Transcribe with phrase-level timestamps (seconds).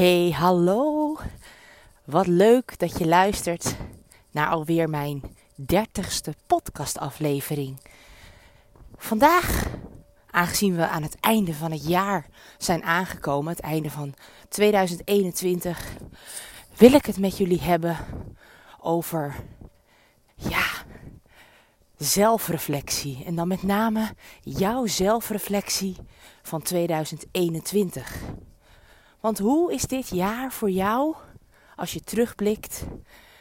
[0.00, 1.16] Hey, hallo.
[2.04, 3.76] Wat leuk dat je luistert
[4.30, 5.22] naar alweer mijn
[5.54, 7.80] dertigste podcastaflevering.
[8.96, 9.66] Vandaag,
[10.30, 12.26] aangezien we aan het einde van het jaar
[12.58, 14.14] zijn aangekomen, het einde van
[14.48, 15.92] 2021,
[16.76, 17.96] wil ik het met jullie hebben
[18.80, 19.34] over,
[20.34, 20.68] ja,
[21.96, 23.24] zelfreflectie.
[23.24, 25.96] En dan met name jouw zelfreflectie
[26.42, 28.22] van 2021.
[29.20, 31.14] Want hoe is dit jaar voor jou,
[31.76, 32.84] als je terugblikt,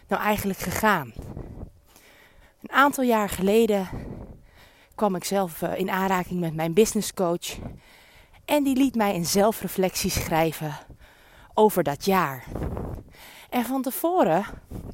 [0.07, 1.13] nou eigenlijk gegaan?
[2.61, 3.89] Een aantal jaar geleden
[4.95, 7.57] kwam ik zelf eh, in aanraking met mijn businesscoach.
[8.45, 10.77] En die liet mij een zelfreflectie schrijven
[11.53, 12.43] over dat jaar.
[13.49, 14.45] En van tevoren,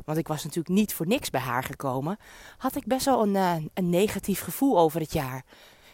[0.06, 2.18] want ik was natuurlijk niet voor niks bij haar gekomen,
[2.58, 5.44] had ik best wel een, eh, een negatief gevoel over het jaar.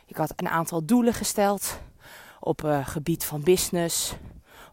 [0.06, 1.80] Ik had een aantal doelen gesteld
[2.40, 4.14] op eh, gebied van business,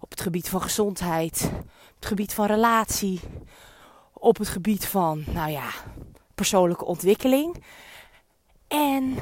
[0.08, 3.20] op het gebied van gezondheid, op het gebied van relatie,
[4.12, 5.70] op het gebied van, nou ja,
[6.34, 7.64] persoonlijke ontwikkeling.
[8.68, 9.16] En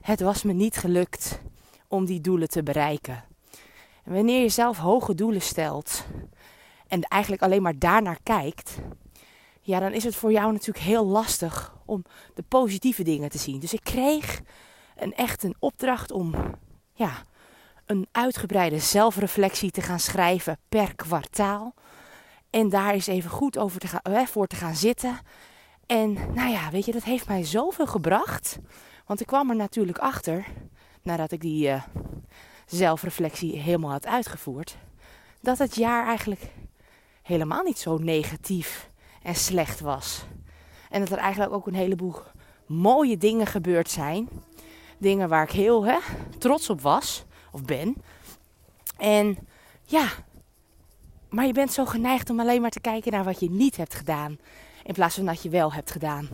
[0.00, 1.40] het was me niet gelukt
[1.88, 3.24] om die doelen te bereiken.
[4.04, 6.04] En wanneer je zelf hoge doelen stelt
[6.88, 8.78] en eigenlijk alleen maar daarnaar kijkt,
[9.60, 12.04] ja, dan is het voor jou natuurlijk heel lastig om
[12.34, 13.58] de positieve dingen te zien.
[13.60, 14.40] Dus ik kreeg
[14.96, 16.34] een echt een opdracht om
[16.92, 17.24] ja,
[17.86, 21.74] een uitgebreide zelfreflectie te gaan schrijven per kwartaal.
[22.50, 25.18] En daar eens even goed over te gaan, eh, voor te gaan zitten.
[25.86, 28.58] En nou ja, weet je, dat heeft mij zoveel gebracht.
[29.06, 30.46] Want ik kwam er natuurlijk achter,
[31.02, 31.82] nadat ik die uh,
[32.66, 34.76] zelfreflectie helemaal had uitgevoerd,
[35.40, 36.42] dat het jaar eigenlijk
[37.22, 38.90] helemaal niet zo negatief
[39.22, 40.24] en slecht was.
[40.90, 42.14] En dat er eigenlijk ook een heleboel
[42.66, 44.28] mooie dingen gebeurd zijn.
[44.98, 45.98] Dingen waar ik heel hè,
[46.38, 47.24] trots op was
[47.54, 47.96] of ben.
[48.96, 49.38] En
[49.84, 50.08] ja,
[51.28, 53.94] maar je bent zo geneigd om alleen maar te kijken naar wat je niet hebt
[53.94, 54.38] gedaan.
[54.84, 56.28] In plaats van dat je wel hebt gedaan.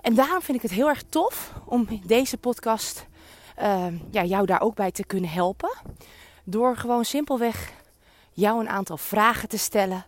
[0.00, 3.06] En daarom vind ik het heel erg tof om deze podcast
[3.58, 5.76] uh, ja, jou daar ook bij te kunnen helpen.
[6.44, 7.72] Door gewoon simpelweg
[8.32, 10.06] jou een aantal vragen te stellen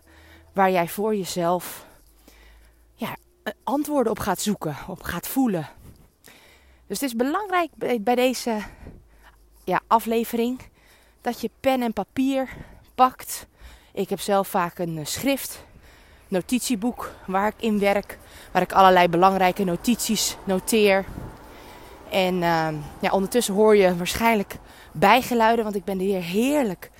[0.53, 1.85] waar jij voor jezelf
[2.93, 3.15] ja,
[3.63, 5.69] antwoorden op gaat zoeken, op gaat voelen.
[6.87, 7.69] Dus het is belangrijk
[8.03, 8.61] bij deze
[9.63, 10.59] ja, aflevering
[11.21, 12.49] dat je pen en papier
[12.95, 13.47] pakt.
[13.93, 15.63] Ik heb zelf vaak een eh, schrift,
[16.27, 18.17] notitieboek waar ik in werk,
[18.51, 21.05] waar ik allerlei belangrijke notities noteer.
[22.09, 22.67] En uh,
[23.01, 24.57] ja, ondertussen hoor je waarschijnlijk
[24.91, 26.91] bijgeluiden, want ik ben weer heerlijk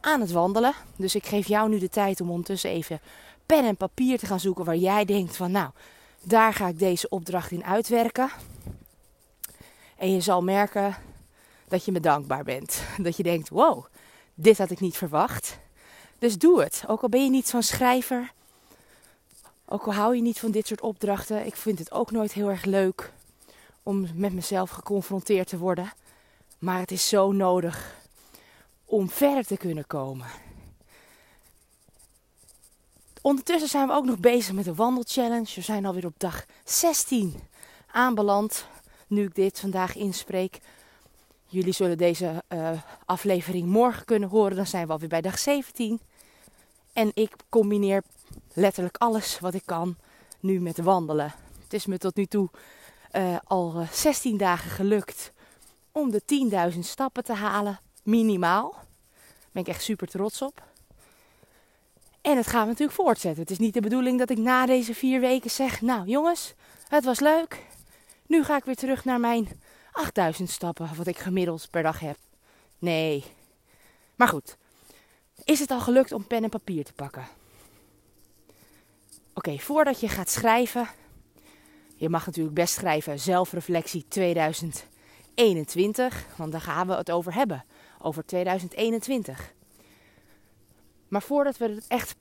[0.00, 0.72] aan het wandelen.
[0.96, 3.00] Dus ik geef jou nu de tijd om ondertussen even
[3.46, 5.70] pen en papier te gaan zoeken waar jij denkt van nou,
[6.22, 8.30] daar ga ik deze opdracht in uitwerken.
[9.96, 10.96] En je zal merken
[11.70, 12.82] dat je me dankbaar bent.
[12.98, 13.84] Dat je denkt, wow,
[14.34, 15.58] dit had ik niet verwacht.
[16.18, 16.84] Dus doe het.
[16.86, 18.32] Ook al ben je niet zo'n schrijver.
[19.64, 21.46] Ook al hou je niet van dit soort opdrachten.
[21.46, 23.12] Ik vind het ook nooit heel erg leuk
[23.82, 25.92] om met mezelf geconfronteerd te worden.
[26.58, 27.96] Maar het is zo nodig
[28.84, 30.26] om verder te kunnen komen.
[33.22, 35.54] Ondertussen zijn we ook nog bezig met de wandelchallenge.
[35.54, 37.34] We zijn alweer op dag 16
[37.90, 38.66] aanbeland.
[39.06, 40.60] Nu ik dit vandaag inspreek.
[41.50, 42.70] Jullie zullen deze uh,
[43.04, 44.56] aflevering morgen kunnen horen.
[44.56, 46.00] Dan zijn we alweer bij dag 17.
[46.92, 48.02] En ik combineer
[48.52, 49.96] letterlijk alles wat ik kan
[50.40, 51.34] nu met wandelen.
[51.62, 52.48] Het is me tot nu toe
[53.12, 55.32] uh, al 16 eh, dagen gelukt
[55.92, 56.22] om de
[56.72, 57.80] 10.000 stappen te halen.
[58.02, 58.70] Minimaal.
[58.70, 60.62] Daar ben ik echt super trots op.
[62.20, 63.42] En het gaat natuurlijk voortzetten.
[63.42, 66.54] Het is niet de bedoeling dat ik na deze vier weken zeg: Nou jongens,
[66.88, 67.66] het was leuk.
[68.26, 69.48] Nu ga ik weer terug naar mijn
[69.98, 72.16] 8000 stappen, wat ik gemiddeld per dag heb.
[72.78, 73.24] Nee.
[74.16, 74.56] Maar goed.
[75.44, 77.26] Is het al gelukt om pen en papier te pakken?
[79.34, 80.88] Oké, voordat je gaat schrijven.
[81.96, 86.26] Je mag natuurlijk best schrijven zelfreflectie 2021.
[86.36, 87.64] Want daar gaan we het over hebben.
[87.98, 89.52] Over 2021.
[91.08, 92.14] Maar voordat we het echt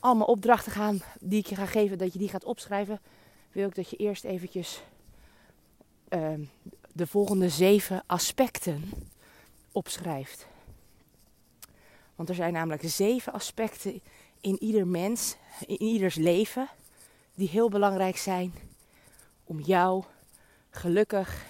[0.00, 3.00] allemaal opdrachten gaan die ik je ga geven, dat je die gaat opschrijven,
[3.52, 4.82] wil ik dat je eerst eventjes
[6.08, 6.34] uh,
[6.92, 8.90] de volgende zeven aspecten
[9.72, 10.46] opschrijft.
[12.14, 14.00] Want er zijn namelijk zeven aspecten
[14.40, 15.36] in ieder mens,
[15.66, 16.68] in ieders leven,
[17.34, 18.54] die heel belangrijk zijn
[19.44, 20.04] om jou
[20.70, 21.44] gelukkig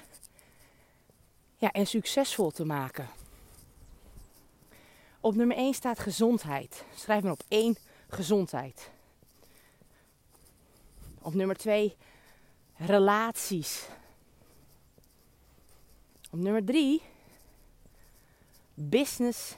[1.56, 3.08] ja, en succesvol te maken.
[5.20, 6.84] Op nummer 1 staat gezondheid.
[6.94, 7.76] Schrijf maar op 1
[8.08, 8.90] gezondheid.
[11.22, 11.96] Op nummer 2
[12.76, 13.86] relaties.
[16.32, 17.02] Op nummer drie,
[18.74, 19.56] business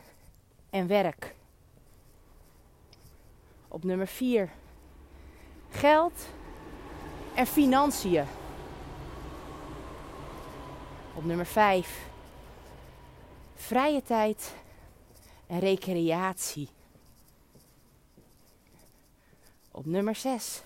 [0.71, 1.35] en werk.
[3.69, 4.51] Op nummer 4
[5.71, 6.29] geld
[7.35, 8.27] en financiën.
[11.15, 12.09] Op nummer 5
[13.55, 14.55] vrije tijd
[15.47, 16.69] en recreatie.
[19.71, 20.63] Op nummer 6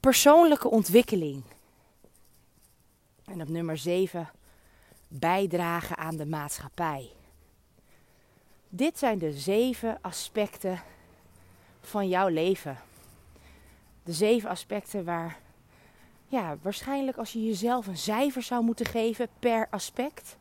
[0.00, 1.42] persoonlijke ontwikkeling.
[3.24, 4.30] En op nummer 7
[5.18, 7.10] bijdragen aan de maatschappij.
[8.68, 10.82] Dit zijn de zeven aspecten
[11.80, 12.78] van jouw leven.
[14.04, 15.38] De zeven aspecten waar,
[16.26, 20.36] ja, waarschijnlijk als je jezelf een cijfer zou moeten geven per aspect,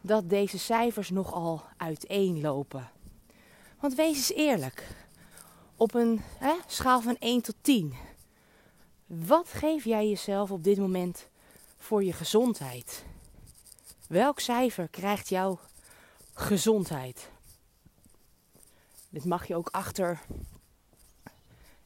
[0.00, 2.90] dat deze cijfers nogal uiteenlopen.
[3.80, 4.86] Want wees eens eerlijk.
[5.76, 7.94] Op een hè, schaal van 1 tot 10.
[9.06, 11.28] Wat geef jij jezelf op dit moment
[11.76, 13.04] voor je gezondheid?
[14.12, 15.58] Welk cijfer krijgt jouw
[16.34, 17.30] gezondheid?
[19.08, 20.20] Dit mag je ook achter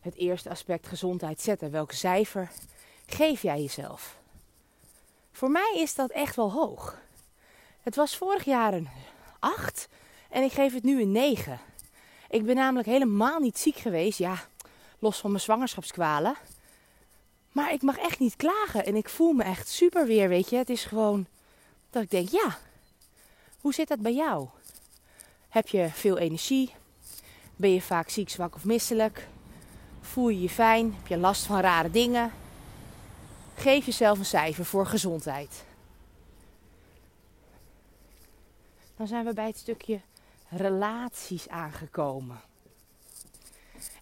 [0.01, 1.71] het eerste aspect gezondheid zetten.
[1.71, 2.51] Welk cijfer
[3.07, 4.19] geef jij jezelf?
[5.33, 6.99] Voor mij is dat echt wel hoog.
[7.83, 8.89] Het was vorig jaar een
[9.39, 9.89] 8
[10.31, 11.61] en ik geef het nu een 9.
[12.29, 14.19] Ik ben namelijk helemaal niet ziek geweest.
[14.19, 14.39] Ja,
[14.99, 16.37] los van mijn zwangerschapskwalen.
[17.53, 20.57] Maar ik mag echt niet klagen en ik voel me echt super weer, weet je.
[20.57, 21.27] Het is gewoon
[21.97, 22.59] dat ik denk, ja,
[23.61, 24.49] hoe zit dat bij jou?
[25.49, 26.75] Heb je veel energie?
[27.57, 29.29] Ben je vaak ziek, zwak of misselijk?
[30.01, 30.95] Voel je je fijn?
[30.95, 32.33] Heb je last van rare dingen?
[33.55, 35.65] Geef jezelf een cijfer voor gezondheid.
[38.97, 40.01] Dan zijn we bij het stukje
[40.49, 42.41] relaties aangekomen.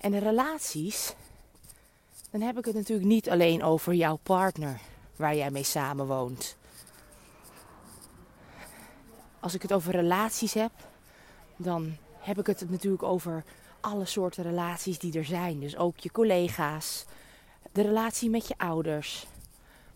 [0.01, 1.15] En relaties,
[2.31, 4.81] dan heb ik het natuurlijk niet alleen over jouw partner
[5.17, 6.57] waar jij mee samenwoont.
[9.45, 10.73] Als ik het over relaties heb,
[11.57, 13.45] dan heb ik het natuurlijk over
[13.81, 15.61] alle soorten relaties die er zijn.
[15.61, 17.05] Dus ook je collega's,
[17.73, 19.27] de relatie met je ouders,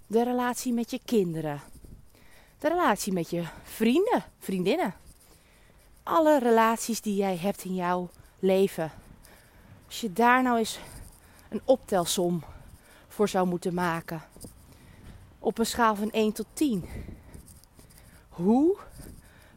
[0.06, 1.60] de relatie met je kinderen,
[2.58, 4.94] de relatie met je vrienden, vriendinnen.
[6.02, 8.92] Alle relaties die jij hebt in jouw leven.
[9.86, 10.78] Als je daar nou eens
[11.48, 12.44] een optelsom
[13.08, 14.22] voor zou moeten maken.
[15.38, 16.84] Op een schaal van 1 tot 10.
[18.28, 18.78] Hoe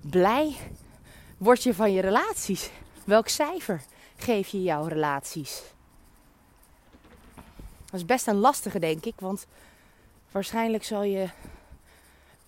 [0.01, 0.55] blij
[1.37, 2.69] word je van je relaties?
[3.03, 3.81] Welk cijfer
[4.15, 5.63] geef je jouw relaties?
[7.85, 9.19] Dat is best een lastige, denk ik.
[9.19, 9.45] Want
[10.31, 11.29] waarschijnlijk zal je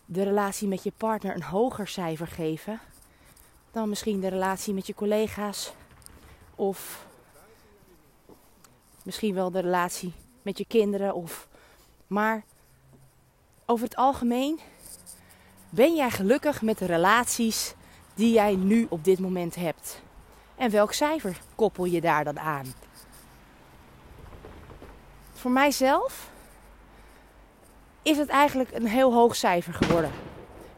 [0.06, 2.80] de relatie met je partner een hoger cijfer geven
[3.72, 5.74] dan misschien de relatie met je collega's
[6.56, 7.06] of
[9.04, 11.48] misschien wel de relatie met je kinderen of
[12.08, 12.44] maar
[13.66, 14.60] over het algemeen
[15.74, 17.74] ben jij gelukkig met de relaties
[18.16, 20.02] die jij nu op dit moment hebt?
[20.56, 22.66] En welk cijfer koppel je daar dan aan?
[25.34, 26.30] Voor mijzelf
[28.02, 30.12] is het eigenlijk een heel hoog cijfer geworden.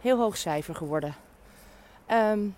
[0.02, 1.16] Heel hoog cijfer geworden.
[2.12, 2.56] Um,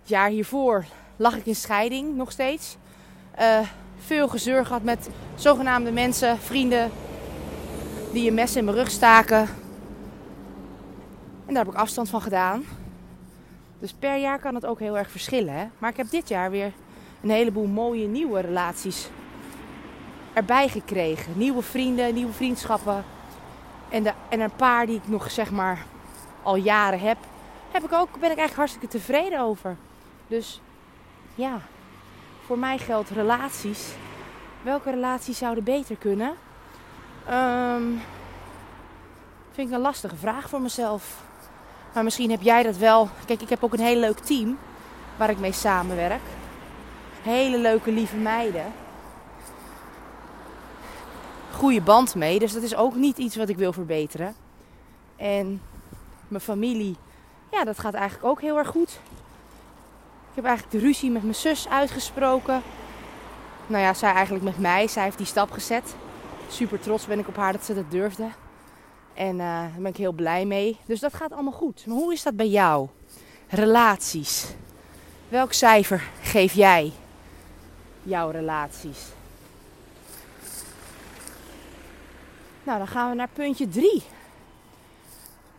[0.00, 0.84] het jaar hiervoor
[1.16, 2.76] lag ik in scheiding nog steeds.
[3.40, 3.60] Uh,
[3.98, 6.90] veel gezeur gehad met zogenaamde mensen, vrienden,
[8.12, 9.59] die een mes in mijn rug staken.
[11.50, 12.64] En daar heb ik afstand van gedaan.
[13.78, 15.54] Dus per jaar kan het ook heel erg verschillen.
[15.54, 15.66] Hè?
[15.78, 16.72] Maar ik heb dit jaar weer
[17.22, 19.08] een heleboel mooie nieuwe relaties
[20.32, 21.32] erbij gekregen.
[21.36, 23.04] Nieuwe vrienden, nieuwe vriendschappen.
[23.88, 25.84] En, de, en een paar die ik nog zeg maar
[26.42, 27.16] al jaren heb,
[27.70, 29.76] heb ik ook, ben ik eigenlijk hartstikke tevreden over.
[30.26, 30.60] Dus
[31.34, 31.60] ja,
[32.44, 33.92] voor mij geldt relaties.
[34.62, 36.32] Welke relaties zouden beter kunnen?
[37.30, 38.00] Um,
[39.52, 41.28] vind ik een lastige vraag voor mezelf.
[41.92, 43.08] Maar misschien heb jij dat wel.
[43.26, 44.58] Kijk, ik heb ook een heel leuk team
[45.16, 46.22] waar ik mee samenwerk.
[47.22, 48.72] Hele leuke, lieve meiden.
[51.52, 54.34] Goede band mee, dus dat is ook niet iets wat ik wil verbeteren.
[55.16, 55.62] En
[56.28, 56.96] mijn familie,
[57.50, 59.00] ja, dat gaat eigenlijk ook heel erg goed.
[60.30, 62.62] Ik heb eigenlijk de ruzie met mijn zus uitgesproken.
[63.66, 64.88] Nou ja, zij eigenlijk met mij.
[64.88, 65.94] Zij heeft die stap gezet.
[66.48, 68.28] Super trots ben ik op haar dat ze dat durfde.
[69.14, 70.76] En uh, daar ben ik heel blij mee.
[70.86, 71.86] Dus dat gaat allemaal goed.
[71.86, 72.88] Maar hoe is dat bij jou?
[73.48, 74.46] Relaties.
[75.28, 76.92] Welk cijfer geef jij
[78.02, 78.98] jouw relaties?
[82.62, 84.02] Nou, dan gaan we naar puntje 3.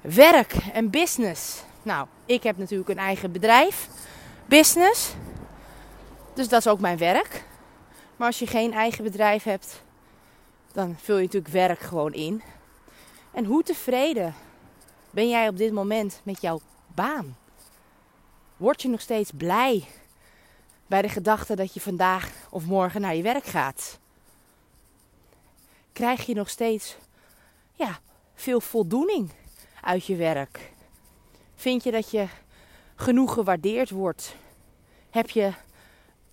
[0.01, 1.63] Werk en business.
[1.83, 3.87] Nou, ik heb natuurlijk een eigen bedrijf,
[4.45, 5.13] business.
[6.33, 7.43] Dus dat is ook mijn werk.
[8.15, 9.83] Maar als je geen eigen bedrijf hebt,
[10.71, 12.41] dan vul je natuurlijk werk gewoon in.
[13.31, 14.33] En hoe tevreden
[15.09, 17.37] ben jij op dit moment met jouw baan?
[18.57, 19.83] Word je nog steeds blij
[20.87, 23.99] bij de gedachte dat je vandaag of morgen naar je werk gaat?
[25.93, 26.97] Krijg je nog steeds
[27.73, 27.99] ja,
[28.35, 29.31] veel voldoening
[29.81, 30.73] uit je werk?
[31.55, 32.27] Vind je dat je
[32.95, 34.35] genoeg gewaardeerd wordt?
[35.09, 35.51] Heb je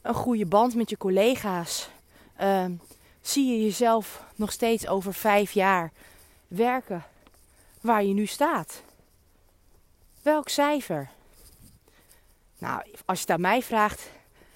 [0.02, 1.88] een goede band met je collega's?
[2.36, 2.72] Ehm,
[3.20, 5.92] zie je jezelf nog steeds over vijf jaar
[6.48, 7.04] werken
[7.80, 8.82] waar je nu staat?
[10.22, 11.10] Welk cijfer?
[12.58, 14.10] Nou, als je het aan mij vraagt,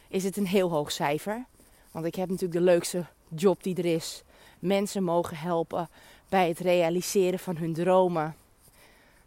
[0.09, 1.45] is het een heel hoog cijfer.
[1.91, 4.23] Want ik heb natuurlijk de leukste job die er is.
[4.59, 5.89] Mensen mogen helpen
[6.29, 8.37] bij het realiseren van hun dromen.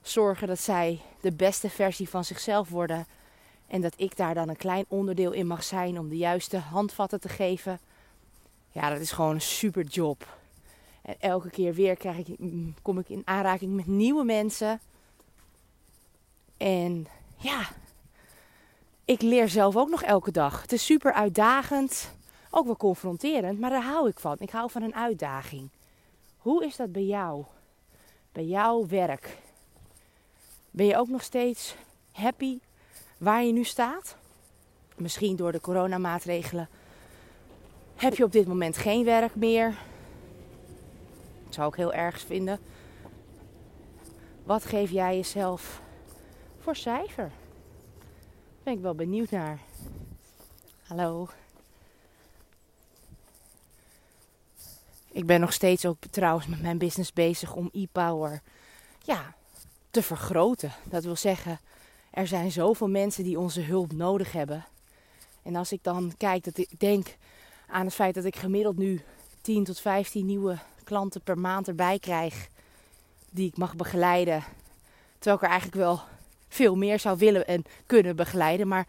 [0.01, 3.05] Zorgen dat zij de beste versie van zichzelf worden.
[3.67, 7.19] En dat ik daar dan een klein onderdeel in mag zijn om de juiste handvatten
[7.19, 7.79] te geven.
[8.71, 10.37] Ja, dat is gewoon een super job.
[11.05, 14.79] En elke keer weer krijg ik, mm, kom ik in aanraking met nieuwe mensen.
[16.57, 17.07] En
[17.37, 17.67] ja,
[19.05, 20.61] ik leer zelf ook nog elke dag.
[20.61, 22.15] Het is super uitdagend,
[22.49, 24.35] ook wel confronterend, maar daar hou ik van.
[24.39, 25.69] Ik hou van een uitdaging.
[26.37, 27.43] Hoe is dat bij jou?
[28.31, 29.37] Bij jouw werk?
[30.71, 31.75] Ben je ook nog steeds
[32.11, 32.59] happy
[33.17, 34.15] waar je nu staat?
[34.95, 36.69] Misschien door de coronamaatregelen
[37.95, 39.77] heb je op dit moment geen werk meer.
[41.45, 42.59] Dat zou ik heel erg vinden.
[44.43, 45.81] Wat geef jij jezelf
[46.59, 47.31] voor cijfer?
[48.63, 49.59] Ben ik wel benieuwd naar.
[50.83, 51.27] Hallo.
[55.11, 58.41] Ik ben nog steeds ook trouwens met mijn business bezig om e-power
[59.03, 59.35] ja,
[59.91, 60.71] te vergroten.
[60.83, 61.59] Dat wil zeggen,
[62.11, 64.65] er zijn zoveel mensen die onze hulp nodig hebben.
[65.43, 67.15] En als ik dan kijk dat ik denk
[67.67, 69.01] aan het feit dat ik gemiddeld nu
[69.41, 72.47] 10 tot 15 nieuwe klanten per maand erbij krijg
[73.31, 74.43] die ik mag begeleiden.
[75.13, 76.01] Terwijl ik er eigenlijk wel
[76.47, 78.67] veel meer zou willen en kunnen begeleiden.
[78.67, 78.87] Maar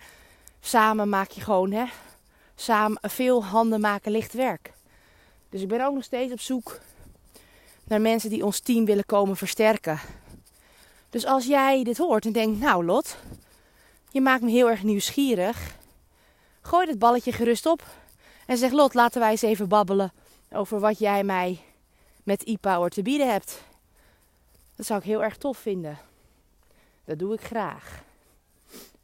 [0.60, 1.84] samen maak je gewoon, hè,
[2.54, 4.72] samen veel handen maken licht werk.
[5.48, 6.80] Dus ik ben ook nog steeds op zoek
[7.84, 10.00] naar mensen die ons team willen komen versterken.
[11.10, 13.16] Dus als jij dit hoort en denkt, nou Lot,
[14.10, 15.74] je maakt me heel erg nieuwsgierig.
[16.60, 17.82] Gooi dit balletje gerust op
[18.46, 20.12] en zeg Lot, laten wij eens even babbelen
[20.52, 21.60] over wat jij mij
[22.26, 23.62] met e-power te bieden hebt.
[24.74, 25.98] Dat zou ik heel erg tof vinden.
[27.04, 28.02] Dat doe ik graag.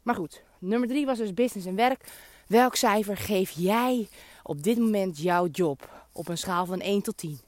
[0.01, 2.11] Maar goed, nummer drie was dus business en werk.
[2.47, 4.09] Welk cijfer geef jij
[4.43, 7.39] op dit moment jouw job op een schaal van 1 tot 10?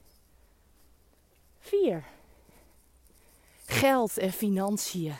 [1.58, 2.04] 4.
[3.66, 5.14] Geld en financiën.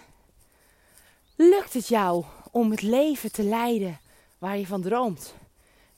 [1.35, 4.01] Lukt het jou om het leven te leiden
[4.39, 5.35] waar je van droomt?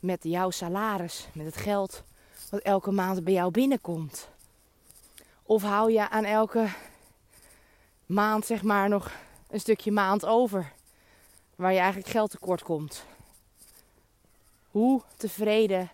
[0.01, 2.03] Met jouw salaris, met het geld
[2.51, 4.29] wat elke maand bij jou binnenkomt?
[5.49, 6.69] Of hou je aan elke
[8.07, 9.11] maand zeg maar nog
[9.51, 10.73] een stukje maand over.
[11.57, 13.05] Waar je eigenlijk geld tekort komt.
[14.71, 15.91] Hoe tevreden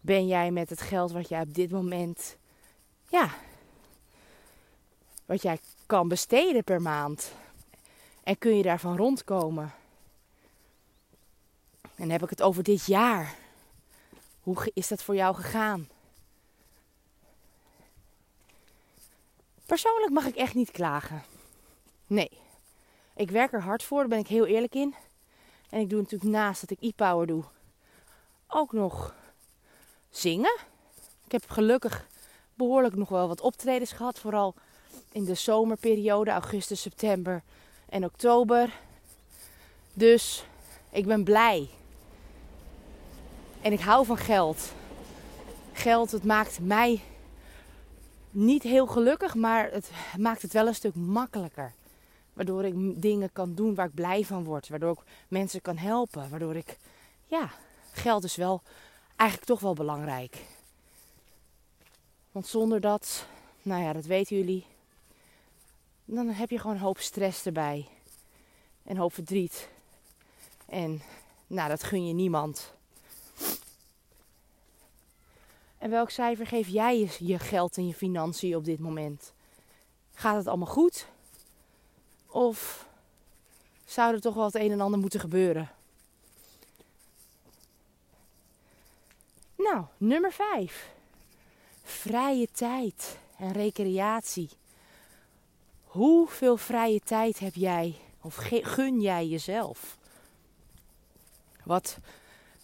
[0.00, 2.36] ben jij met het geld wat jij op dit moment,
[3.08, 3.30] ja,
[5.26, 7.32] wat jij kan besteden per maand?
[8.22, 9.72] En kun je daarvan rondkomen?
[11.94, 13.34] En heb ik het over dit jaar.
[14.42, 15.88] Hoe is dat voor jou gegaan?
[19.70, 21.22] Persoonlijk mag ik echt niet klagen.
[22.06, 22.30] Nee.
[23.16, 24.94] Ik werk er hard voor, daar ben ik heel eerlijk in.
[25.68, 27.44] En ik doe natuurlijk naast dat ik e-power doe,
[28.48, 29.14] ook nog
[30.08, 30.58] zingen.
[31.24, 32.06] Ik heb gelukkig
[32.54, 34.18] behoorlijk nog wel wat optredens gehad.
[34.18, 34.54] Vooral
[35.12, 37.42] in de zomerperiode, augustus, september
[37.88, 38.72] en oktober.
[39.92, 40.44] Dus
[40.90, 41.68] ik ben blij.
[43.60, 44.72] En ik hou van geld.
[45.72, 47.00] Geld, het maakt mij
[48.30, 51.72] niet heel gelukkig, maar het maakt het wel een stuk makkelijker.
[52.32, 54.68] Waardoor ik dingen kan doen waar ik blij van word.
[54.68, 56.30] Waardoor ik mensen kan helpen.
[56.30, 56.76] Waardoor ik,
[57.26, 57.50] ja,
[57.92, 58.62] geld is wel
[59.16, 60.44] eigenlijk toch wel belangrijk.
[62.32, 63.26] Want zonder dat,
[63.62, 64.66] nou ja, dat weten jullie.
[66.04, 67.88] Dan heb je gewoon een hoop stress erbij.
[68.82, 69.68] En een hoop verdriet.
[70.66, 71.02] En
[71.46, 72.74] nou, dat gun je niemand.
[75.80, 79.32] En welk cijfer geef jij je geld en je financiën op dit moment?
[80.14, 81.06] Gaat het allemaal goed?
[82.26, 82.86] Of
[83.84, 85.70] zou er toch wel het een en ander moeten gebeuren?
[89.56, 90.90] Nou, nummer 5.
[91.82, 94.48] Vrije tijd en recreatie.
[95.84, 99.96] Hoeveel vrije tijd heb jij of gun jij jezelf?
[101.64, 101.98] Wat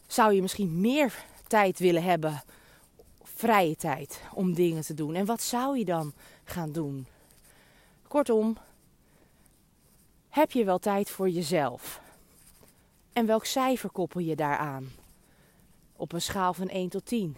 [0.07, 2.43] zou je misschien meer tijd willen hebben?
[3.37, 5.15] Vrije tijd om dingen te doen.
[5.15, 6.13] En wat zou je dan
[6.45, 7.07] gaan doen?
[8.09, 8.57] Kortom,
[10.29, 12.01] heb je wel tijd voor jezelf?
[13.13, 14.89] En welk cijfer koppel je daaraan?
[15.97, 17.37] Op een schaal van 1 tot 10.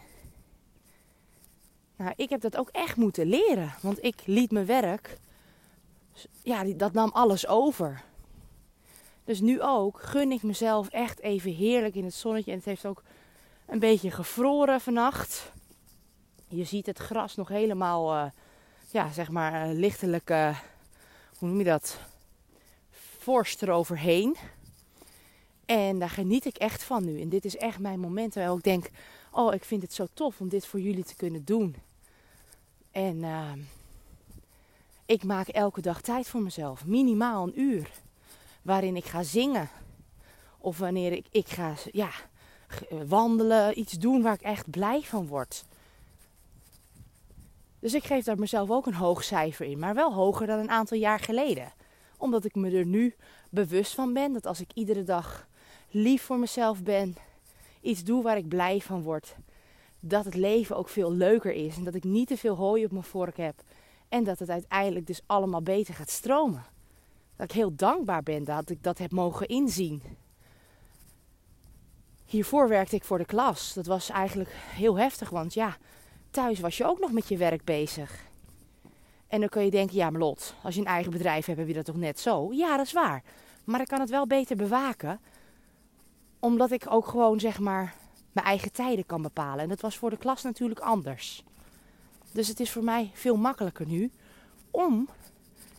[1.97, 3.75] Nou, ik heb dat ook echt moeten leren.
[3.83, 5.19] Want ik liet mijn werk,
[6.43, 8.05] ja, dat nam alles over.
[9.25, 12.51] Dus nu ook gun ik mezelf echt even heerlijk in het zonnetje.
[12.51, 13.03] En het heeft ook
[13.67, 15.53] een beetje gevroren vannacht.
[16.49, 18.31] Je ziet het gras nog helemaal, uh,
[18.91, 20.59] ja, zeg maar, uh, lichtelijk, uh,
[21.39, 21.99] hoe noem je dat?
[23.19, 24.37] Vorst eroverheen.
[25.67, 27.21] En daar geniet ik echt van nu.
[27.21, 28.91] En dit is echt mijn moment waar ik denk:
[29.31, 31.77] Oh, ik vind het zo tof om dit voor jullie te kunnen doen.
[32.91, 33.59] En ehm,
[35.07, 36.87] ik maak elke dag tijd voor mezelf.
[36.87, 37.91] Minimaal een uur.
[38.63, 39.69] Waarin ik ga zingen.
[40.59, 42.11] Of wanneer ik, ik ga ja,
[43.07, 43.79] wandelen.
[43.79, 45.65] Iets doen waar ik echt blij van word.
[47.81, 49.79] Dus ik geef daar mezelf ook een hoog cijfer in.
[49.79, 51.73] Maar wel hoger dan een aantal jaar geleden.
[52.17, 53.15] Omdat ik me er nu
[53.51, 54.33] bewust van ben.
[54.33, 55.49] Dat als ik iedere dag
[55.91, 57.17] lief voor mezelf ben.
[57.81, 59.37] Iets doe waar ik blij van word.
[60.01, 61.77] Dat het leven ook veel leuker is.
[61.77, 63.63] En dat ik niet te veel hooi op mijn vork heb.
[64.09, 66.65] En dat het uiteindelijk dus allemaal beter gaat stromen.
[67.37, 70.03] Dat ik heel dankbaar ben dat ik dat heb mogen inzien.
[72.25, 73.73] Hiervoor werkte ik voor de klas.
[73.73, 75.77] Dat was eigenlijk heel heftig, want ja,
[76.31, 78.27] thuis was je ook nog met je werk bezig.
[79.27, 81.69] En dan kun je denken, ja maar Lot, als je een eigen bedrijf hebt, heb
[81.69, 82.53] je dat toch net zo?
[82.53, 83.23] Ja, dat is waar.
[83.65, 85.21] Maar ik kan het wel beter bewaken
[86.41, 87.95] omdat ik ook gewoon zeg maar
[88.33, 89.63] mijn eigen tijden kan bepalen.
[89.63, 91.45] En dat was voor de klas natuurlijk anders.
[92.33, 94.11] Dus het is voor mij veel makkelijker nu
[94.71, 95.09] om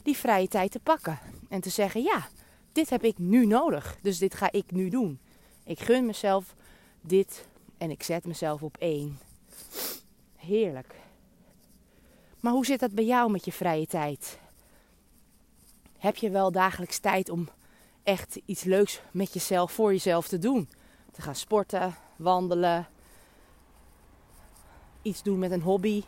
[0.04, 1.20] die vrije tijd te pakken.
[1.50, 2.28] En te zeggen, ja,
[2.72, 3.98] dit heb ik nu nodig.
[4.02, 5.20] Dus dit ga ik nu doen.
[5.64, 6.56] Ik gun mezelf
[7.02, 9.20] dit en ik zet mezelf op één.
[10.40, 10.96] Heerlijk.
[12.40, 14.40] Maar hoe zit dat bij jou met je vrije tijd?
[15.98, 17.50] Heb je wel dagelijks tijd om
[18.04, 20.70] echt iets leuks met jezelf, voor jezelf te doen.
[21.12, 22.88] Te gaan sporten, wandelen.
[25.02, 26.04] Iets doen met een hobby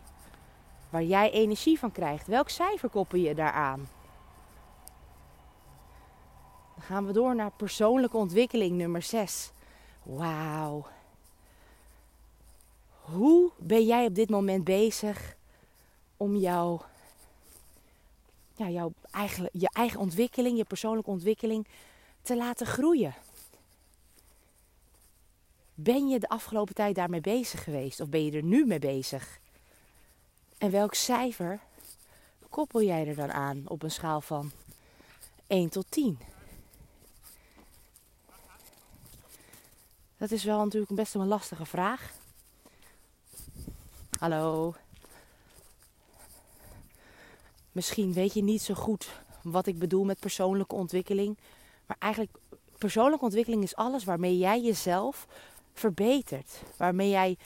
[0.90, 2.28] waar jij energie van krijgt.
[2.28, 3.90] Welk cijfer koppel je daaraan?
[6.76, 9.52] Dan gaan we door naar persoonlijke ontwikkeling nummer 6.
[10.04, 10.86] Wauw.
[13.12, 15.36] Hoe ben jij op dit moment bezig
[16.18, 16.82] om jouw
[18.56, 21.68] ja, jouw eigen, je eigen ontwikkeling, je persoonlijke ontwikkeling
[22.22, 23.16] te laten groeien.
[25.74, 29.40] Ben je de afgelopen tijd daarmee bezig geweest of ben je er nu mee bezig?
[30.58, 31.60] En welk cijfer
[32.50, 34.52] koppel jij er dan aan op een schaal van
[35.48, 36.20] 1 tot 10?
[40.18, 42.20] Dat is wel natuurlijk best een lastige vraag.
[44.22, 44.74] Hallo.
[47.72, 51.38] Misschien weet je niet zo goed wat ik bedoel met persoonlijke ontwikkeling.
[51.86, 52.38] Maar eigenlijk,
[52.78, 55.28] persoonlijke ontwikkeling is alles waarmee jij jezelf
[55.74, 56.62] verbetert.
[56.78, 57.38] Waarmee jij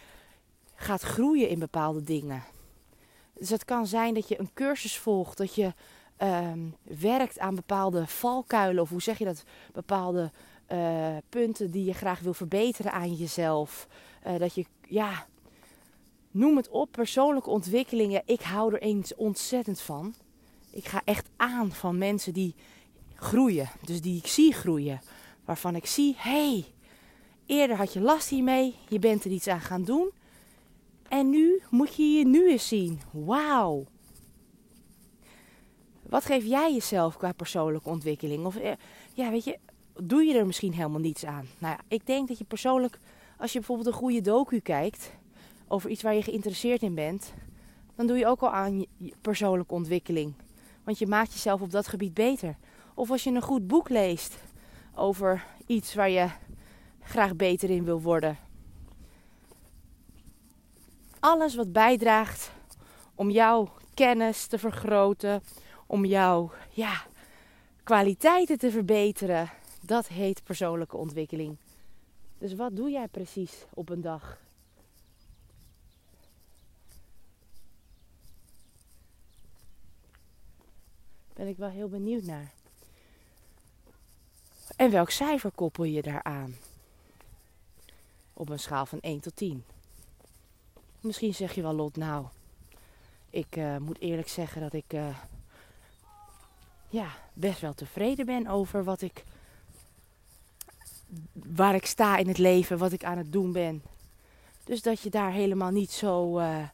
[0.76, 2.44] gaat groeien in bepaalde dingen.
[3.34, 5.74] Dus het kan zijn dat je een cursus volgt, dat je
[6.18, 9.44] ehm, werkt aan bepaalde valkuilen, of hoe zeg je dat?
[9.74, 10.32] Bepaalde
[10.72, 13.88] uh, punten die je graag wil verbeteren aan jezelf.
[14.28, 15.26] Uh, dat je, ja,
[16.36, 18.22] noem het op, persoonlijke ontwikkelingen.
[18.26, 20.14] Ik hou er eens ontzettend van.
[20.72, 22.56] Ik ga echt aan van mensen die
[23.14, 23.70] groeien.
[23.82, 25.02] Dus die ik zie groeien.
[25.46, 26.66] Waarvan ik zie, hey,
[27.46, 28.76] eerder had je last hiermee.
[28.90, 30.12] Je bent er iets aan gaan doen.
[31.08, 33.00] En nu moet je je nu eens zien.
[33.12, 33.86] Wauw.
[36.02, 38.46] Wat geef jij jezelf qua persoonlijke ontwikkeling?
[38.46, 38.72] Of eh,
[39.14, 39.58] ja, weet je,
[40.04, 41.46] doe je er misschien helemaal niets aan?
[41.58, 43.00] Nou ja, ik denk dat je persoonlijk,
[43.38, 45.12] als je bijvoorbeeld een goede docu kijkt
[45.68, 47.34] over iets waar je geïnteresseerd in bent,
[47.96, 50.34] dan doe je ook al aan je persoonlijke ontwikkeling.
[50.84, 52.58] Want je maakt jezelf op dat gebied beter.
[52.94, 54.38] Of als je een goed boek leest
[54.96, 56.30] over iets waar je
[57.00, 58.38] graag beter in wil worden.
[61.20, 62.52] Alles wat bijdraagt
[63.16, 65.44] om jouw kennis te vergroten,
[65.88, 67.04] om jouw ja,
[67.84, 69.50] kwaliteiten te verbeteren,
[69.82, 71.58] dat heet persoonlijke ontwikkeling.
[72.38, 74.45] Dus wat doe jij precies op een dag?
[81.36, 82.52] Ben ik wel heel benieuwd naar.
[84.76, 86.56] En welk cijfer koppel je daaraan?
[88.34, 89.64] Op een schaal van 1 tot 10.
[91.00, 92.26] Misschien zeg je wel, Lot, nou,
[93.30, 95.18] ik uh, moet eerlijk zeggen dat ik uh,
[96.90, 99.24] ja, best wel tevreden ben over wat ik,
[101.34, 103.84] waar ik sta in het leven, wat ik aan het doen ben.
[104.64, 106.68] Dus dat je daar helemaal niet zo uh,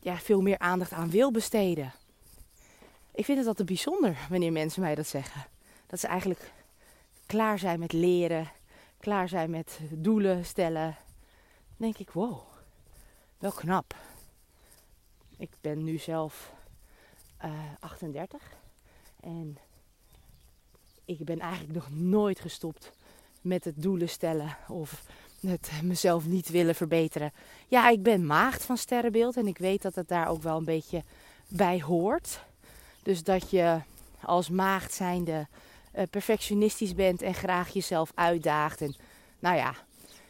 [0.00, 1.92] ja, veel meer aandacht aan wil besteden.
[3.18, 5.46] Ik vind het altijd bijzonder wanneer mensen mij dat zeggen
[5.86, 6.52] dat ze eigenlijk
[7.26, 8.50] klaar zijn met leren,
[8.98, 10.96] klaar zijn met doelen stellen,
[11.76, 12.40] denk ik, wow,
[13.38, 13.94] wel knap.
[15.36, 16.52] Ik ben nu zelf
[17.44, 18.42] uh, eh, 38
[19.20, 19.58] en
[21.04, 22.92] ik ben eigenlijk nog nooit gestopt
[23.40, 25.02] met het doelen stellen of
[25.40, 27.32] het mezelf niet willen verbeteren.
[27.68, 30.64] Ja, ik ben maagd van sterrenbeeld en ik weet dat het daar ook wel een
[30.64, 31.04] beetje
[31.48, 32.46] bij hoort.
[33.02, 33.80] Dus dat je
[34.22, 35.46] als maagd zijnde
[35.94, 38.80] uh, perfectionistisch bent en graag jezelf uitdaagt.
[38.80, 38.94] En
[39.38, 39.74] nou ja,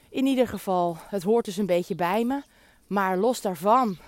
[0.09, 2.43] in ieder geval, het hoort dus een beetje bij me.
[2.87, 3.99] Maar los daarvan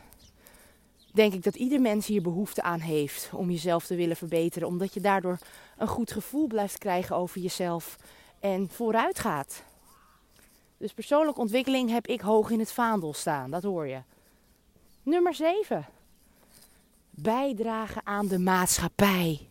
[1.13, 4.69] denk ik dat ieder mens hier behoefte aan heeft om jezelf te willen verbeteren.
[4.69, 5.39] Omdat je daardoor
[5.77, 7.97] een goed gevoel blijft krijgen over jezelf
[8.41, 9.63] en vooruit gaat.
[10.77, 14.01] Dus persoonlijke ontwikkeling heb ik hoog in het vaandel staan, dat hoor je.
[15.03, 15.87] Nummer 7.
[17.23, 19.49] Bijdragen aan de maatschappij.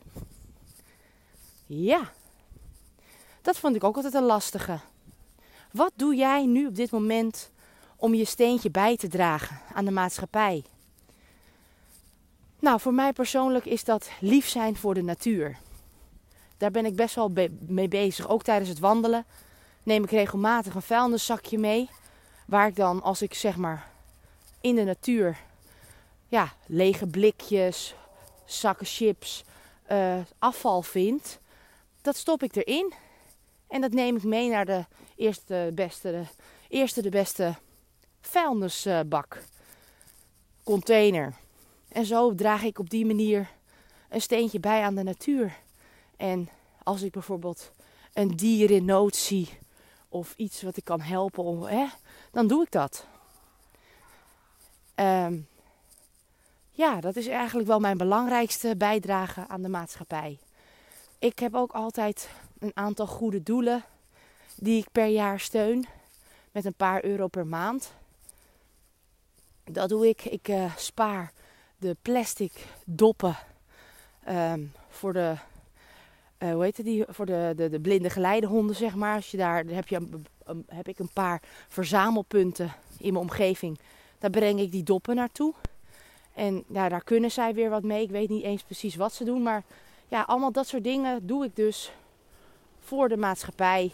[1.66, 2.12] Ja,
[3.42, 4.80] dat vond ik ook altijd een lastige.
[5.72, 7.52] Wat doe jij nu op dit moment
[7.96, 10.64] om je steentje bij te dragen aan de maatschappij?
[12.60, 15.58] Nou, voor mij persoonlijk is dat lief zijn voor de natuur.
[16.58, 18.30] Daar ben ik best wel mee bezig.
[18.30, 19.26] Ook tijdens het wandelen
[19.84, 21.90] neem ik regelmatig een vuilniszakje mee.
[22.46, 23.92] Waar ik dan, als ik zeg maar
[24.62, 25.48] in de natuur
[26.30, 27.96] ja, lege blikjes,
[28.46, 29.44] zakken chips,
[29.92, 31.40] uh, afval vind,
[32.02, 32.94] dat stop ik erin.
[33.68, 36.24] En dat neem ik mee naar de eerste beste, de,
[36.68, 37.56] eerste de beste
[38.22, 39.44] vuilnisbak,
[40.64, 41.34] container.
[41.88, 43.50] En zo draag ik op die manier
[44.10, 45.58] een steentje bij aan de natuur.
[46.18, 46.50] En
[46.84, 47.72] als ik bijvoorbeeld
[48.14, 49.50] een dier in nood zie
[50.10, 51.86] of iets wat ik kan helpen, hè,
[52.32, 53.06] dan doe ik dat.
[54.96, 55.48] Um,
[56.80, 60.40] ja, dat is eigenlijk wel mijn belangrijkste bijdrage aan de maatschappij.
[61.20, 63.84] Ik heb ook altijd een aantal goede doelen
[64.56, 65.86] die ik per jaar steun
[66.52, 67.94] met een paar euro per maand.
[69.64, 70.26] Dat doe ik.
[70.26, 71.32] Ik uh, spaar
[71.78, 73.38] de plastic doppen
[74.30, 75.36] um, voor de,
[76.40, 79.16] uh, hoe heet het die, voor de, de, de blinde geleidehonden, zeg maar.
[79.16, 80.22] Als je daar, heb, je
[80.68, 83.80] heb ik een paar verzamelpunten in mijn omgeving.
[84.20, 85.54] Daar breng ik die doppen naartoe.
[86.40, 88.04] En daar kunnen zij weer wat mee.
[88.04, 89.44] Ik weet niet eens precies wat ze doen.
[89.44, 89.64] Maar
[90.08, 91.92] ja, allemaal dat soort dingen doe ik dus
[92.80, 93.92] voor de maatschappij.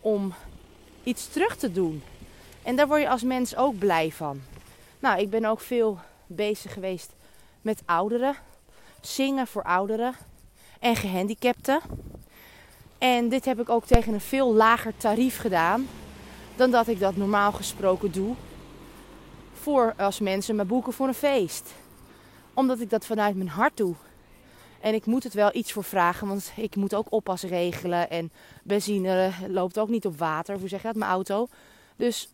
[0.00, 0.34] Om
[1.02, 2.02] iets terug te doen.
[2.62, 4.40] En daar word je als mens ook blij van.
[4.98, 7.12] Nou, ik ben ook veel bezig geweest
[7.62, 8.34] met ouderen.
[9.00, 10.14] Zingen voor ouderen
[10.80, 11.80] en gehandicapten.
[12.98, 15.88] En dit heb ik ook tegen een veel lager tarief gedaan
[16.56, 18.34] dan dat ik dat normaal gesproken doe
[19.62, 21.74] voor als mensen me boeken voor een feest.
[22.54, 23.94] Omdat ik dat vanuit mijn hart doe.
[24.80, 28.10] En ik moet het wel iets voor vragen, want ik moet ook oppas regelen.
[28.10, 30.58] En benzine loopt ook niet op water.
[30.58, 30.96] Hoe zeg je dat?
[30.96, 31.48] Mijn auto.
[31.96, 32.28] Dus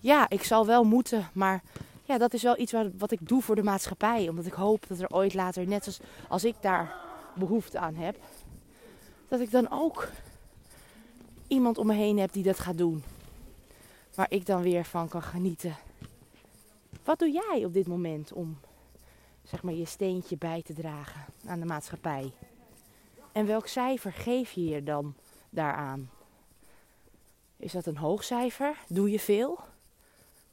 [0.00, 1.28] ja, ik zal wel moeten.
[1.32, 1.62] Maar
[2.04, 4.28] ja, dat is wel iets wat, wat ik doe voor de maatschappij.
[4.28, 6.94] Omdat ik hoop dat er ooit later, net als als ik daar
[7.34, 8.16] behoefte aan heb,
[9.28, 10.08] dat ik dan ook
[11.46, 13.02] iemand om me heen heb die dat gaat doen.
[14.14, 15.76] Waar ik dan weer van kan genieten.
[17.04, 18.58] Wat doe jij op dit moment om
[19.42, 22.32] zeg maar, je steentje bij te dragen aan de maatschappij?
[23.32, 25.14] En welk cijfer geef je je dan
[25.50, 26.10] daaraan?
[27.56, 28.76] Is dat een hoog cijfer?
[28.88, 29.58] Doe je veel?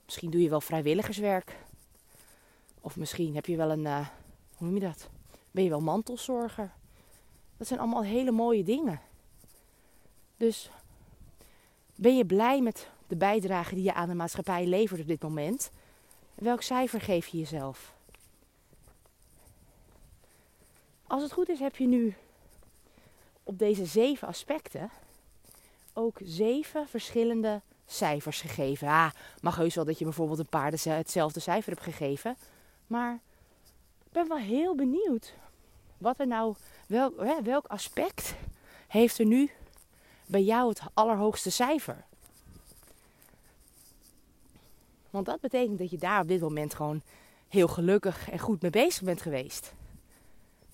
[0.05, 1.55] Misschien doe je wel vrijwilligerswerk.
[2.81, 4.07] Of misschien heb je wel een, uh,
[4.55, 5.09] hoe noem je dat?
[5.51, 6.71] Ben je wel mantelzorger?
[7.57, 9.01] Dat zijn allemaal hele mooie dingen.
[10.37, 10.69] Dus
[11.95, 15.71] ben je blij met de bijdrage die je aan de maatschappij levert op dit moment?
[16.39, 17.93] Welk cijfer geef je jezelf?
[21.07, 22.15] Als het goed is, heb je nu
[23.43, 24.89] op deze zeven aspecten
[25.93, 28.87] ook zeven verschillende cijfers gegeven.
[28.87, 32.37] Ah, mag heus wel dat je bijvoorbeeld een paar hetzelfde cijfer hebt gegeven.
[32.87, 33.13] Maar
[34.05, 35.33] ik ben wel heel benieuwd
[35.97, 36.55] wat er nou,
[36.87, 38.35] welk, hè, welk aspect
[38.87, 39.51] heeft er nu
[40.25, 42.05] bij jou het allerhoogste cijfer?
[45.09, 47.01] Want dat betekent dat je daar op dit moment gewoon
[47.47, 49.73] heel gelukkig en goed mee bezig bent geweest.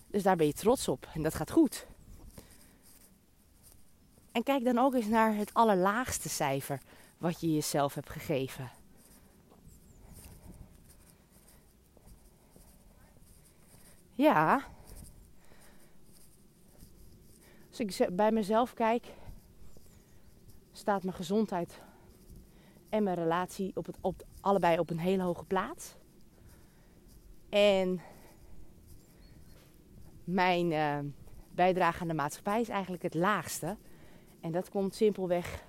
[0.08, 1.88] Dus daar ben je trots op en dat gaat goed.
[4.32, 6.80] En kijk dan ook eens naar het allerlaagste cijfer
[7.17, 8.71] wat je jezelf hebt gegeven.
[14.13, 14.63] Ja.
[17.69, 19.06] Als ik bij mezelf kijk,
[20.71, 21.80] staat mijn gezondheid
[22.96, 25.96] en mijn relatie op het, op, allebei op een hele hoge plaats.
[27.50, 28.02] En
[30.24, 30.98] mijn uh,
[31.52, 33.78] bijdrage aan de maatschappij is eigenlijk het laagste.
[34.42, 35.64] En dat komt simpelweg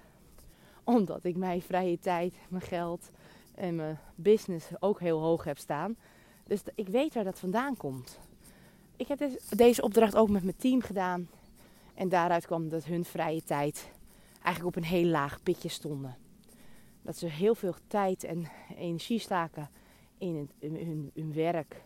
[0.85, 3.11] omdat ik mijn vrije tijd, mijn geld
[3.55, 5.97] en mijn business ook heel hoog heb staan.
[6.45, 8.19] Dus ik weet waar dat vandaan komt.
[8.97, 11.29] Ik heb deze opdracht ook met mijn team gedaan.
[11.95, 13.91] En daaruit kwam dat hun vrije tijd
[14.43, 16.26] eigenlijk op een heel laag pitje stonden.
[17.07, 19.71] Dat ze heel veel tijd en energie staken
[20.19, 21.83] in, hun, hun werk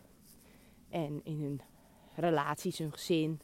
[0.89, 1.61] en in hun
[2.15, 3.41] relaties, hun gezin.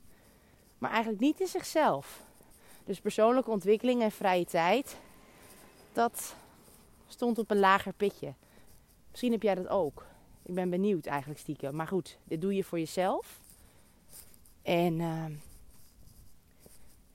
[0.79, 2.23] Maar eigenlijk niet in zichzelf.
[2.85, 4.97] Dus persoonlijke ontwikkeling en vrije tijd,
[5.93, 6.37] dat
[7.07, 8.35] stond op een lager pitje.
[9.11, 10.07] Misschien heb jij dat ook.
[10.43, 11.75] Ik ben benieuwd eigenlijk stiekem.
[11.75, 13.41] Maar goed, dit doe je voor jezelf.
[14.62, 15.25] En uh,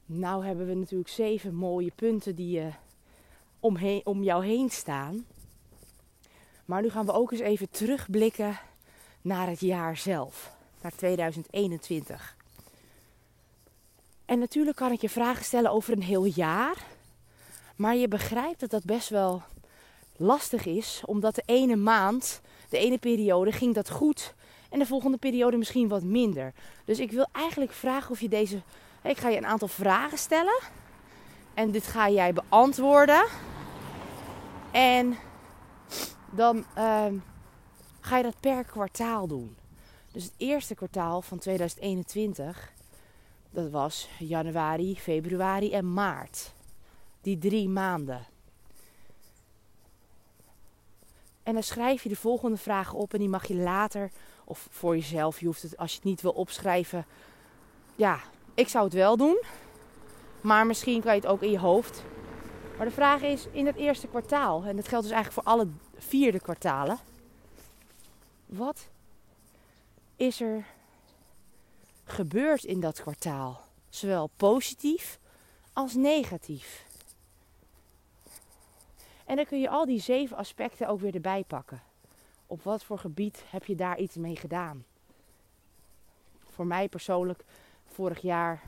[0.05, 2.73] nou hebben we natuurlijk zeven mooie punten die uh,
[4.03, 5.25] om jou heen staan.
[6.65, 8.59] Maar nu gaan we ook eens even terugblikken
[9.21, 10.55] naar het jaar zelf.
[10.81, 12.35] Naar 2021.
[14.25, 16.75] En natuurlijk kan ik je vragen stellen over een heel jaar.
[17.75, 19.41] Maar je begrijpt dat dat best wel
[20.17, 21.01] lastig is.
[21.05, 24.33] Omdat de ene maand, de ene periode ging dat goed.
[24.69, 26.53] En de volgende periode misschien wat minder.
[26.85, 28.61] Dus ik wil eigenlijk vragen of je deze.
[29.03, 30.59] Ik ga je een aantal vragen stellen.
[31.53, 33.25] En dit ga jij beantwoorden.
[34.71, 35.17] En
[36.29, 37.15] dan ehm,
[37.99, 39.55] ga je dat per kwartaal doen.
[40.11, 42.71] Dus het eerste kwartaal van 2021,
[43.49, 46.53] dat was januari, februari en maart.
[47.21, 48.25] Die drie maanden.
[51.43, 54.11] En dan schrijf je de volgende vragen op en die mag je later,
[54.45, 57.05] of voor jezelf, je hoeft het als je het niet wil opschrijven.
[57.95, 58.19] Ja,
[58.53, 59.41] ik zou het wel doen.
[60.41, 62.03] Maar misschien kan je het ook in je hoofd.
[62.77, 65.67] Maar de vraag is in het eerste kwartaal, en dat geldt dus eigenlijk voor alle
[65.97, 66.99] vierde kwartalen.
[68.45, 68.87] Wat
[70.15, 70.65] is er
[72.03, 73.61] gebeurd in dat kwartaal?
[73.89, 75.19] Zowel positief
[75.73, 76.85] als negatief.
[79.25, 81.81] En dan kun je al die zeven aspecten ook weer erbij pakken.
[82.47, 84.85] Op wat voor gebied heb je daar iets mee gedaan?
[86.49, 87.43] Voor mij persoonlijk,
[87.85, 88.61] vorig jaar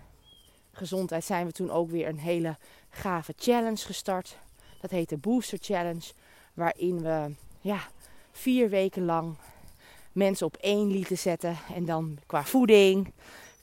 [0.73, 2.57] gezondheid zijn we toen ook weer een hele
[2.89, 4.37] gave challenge gestart.
[4.81, 6.11] Dat heet de Booster Challenge.
[6.53, 7.79] Waarin we ja,
[8.31, 9.35] vier weken lang
[10.11, 11.57] mensen op één lieten zetten.
[11.75, 13.13] En dan qua voeding,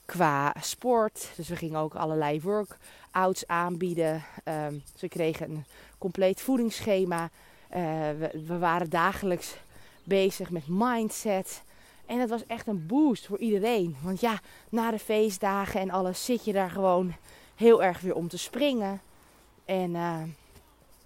[0.05, 1.29] qua sport.
[1.35, 4.23] Dus we gingen ook allerlei workouts aanbieden.
[4.43, 5.65] Um, ze kregen een
[5.97, 7.23] compleet voedingsschema.
[7.23, 7.77] Uh,
[8.19, 9.55] we, we, waren dagelijks
[10.03, 11.61] bezig met mindset.
[12.11, 13.95] En dat was echt een boost voor iedereen.
[14.03, 17.13] Want ja, na de feestdagen en alles zit je daar gewoon
[17.55, 19.01] heel erg weer om te springen.
[19.65, 20.21] En uh,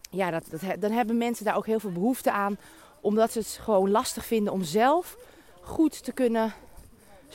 [0.10, 2.58] ja, dat, dat, dan hebben mensen daar ook heel veel behoefte aan.
[3.02, 5.18] Omdat ze het gewoon lastig vinden om zelf
[5.62, 6.54] goed te kunnen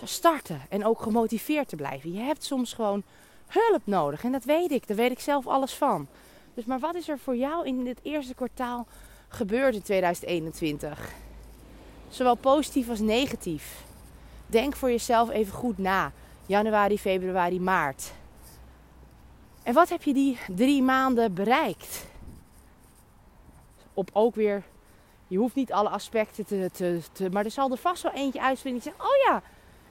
[0.05, 0.61] starten.
[0.69, 2.13] En ook gemotiveerd te blijven.
[2.13, 3.03] Je hebt soms gewoon
[3.47, 4.25] hulp nodig.
[4.25, 4.87] En dat weet ik.
[4.87, 6.09] Daar weet ik zelf alles van.
[6.55, 8.87] Dus maar wat is er voor jou in dit eerste kwartaal
[9.29, 11.29] gebeurd in 2021?
[12.11, 13.85] Zowel positief als negatief.
[14.47, 16.13] Denk voor jezelf even goed na.
[16.47, 18.13] Januari, februari, maart.
[19.63, 22.07] En wat heb je die drie maanden bereikt?
[23.95, 24.63] Op ook weer,
[25.27, 28.41] je hoeft niet alle aspecten te, te, te maar er zal er vast wel eentje
[28.41, 29.43] uitspringen die zegt, oh ja,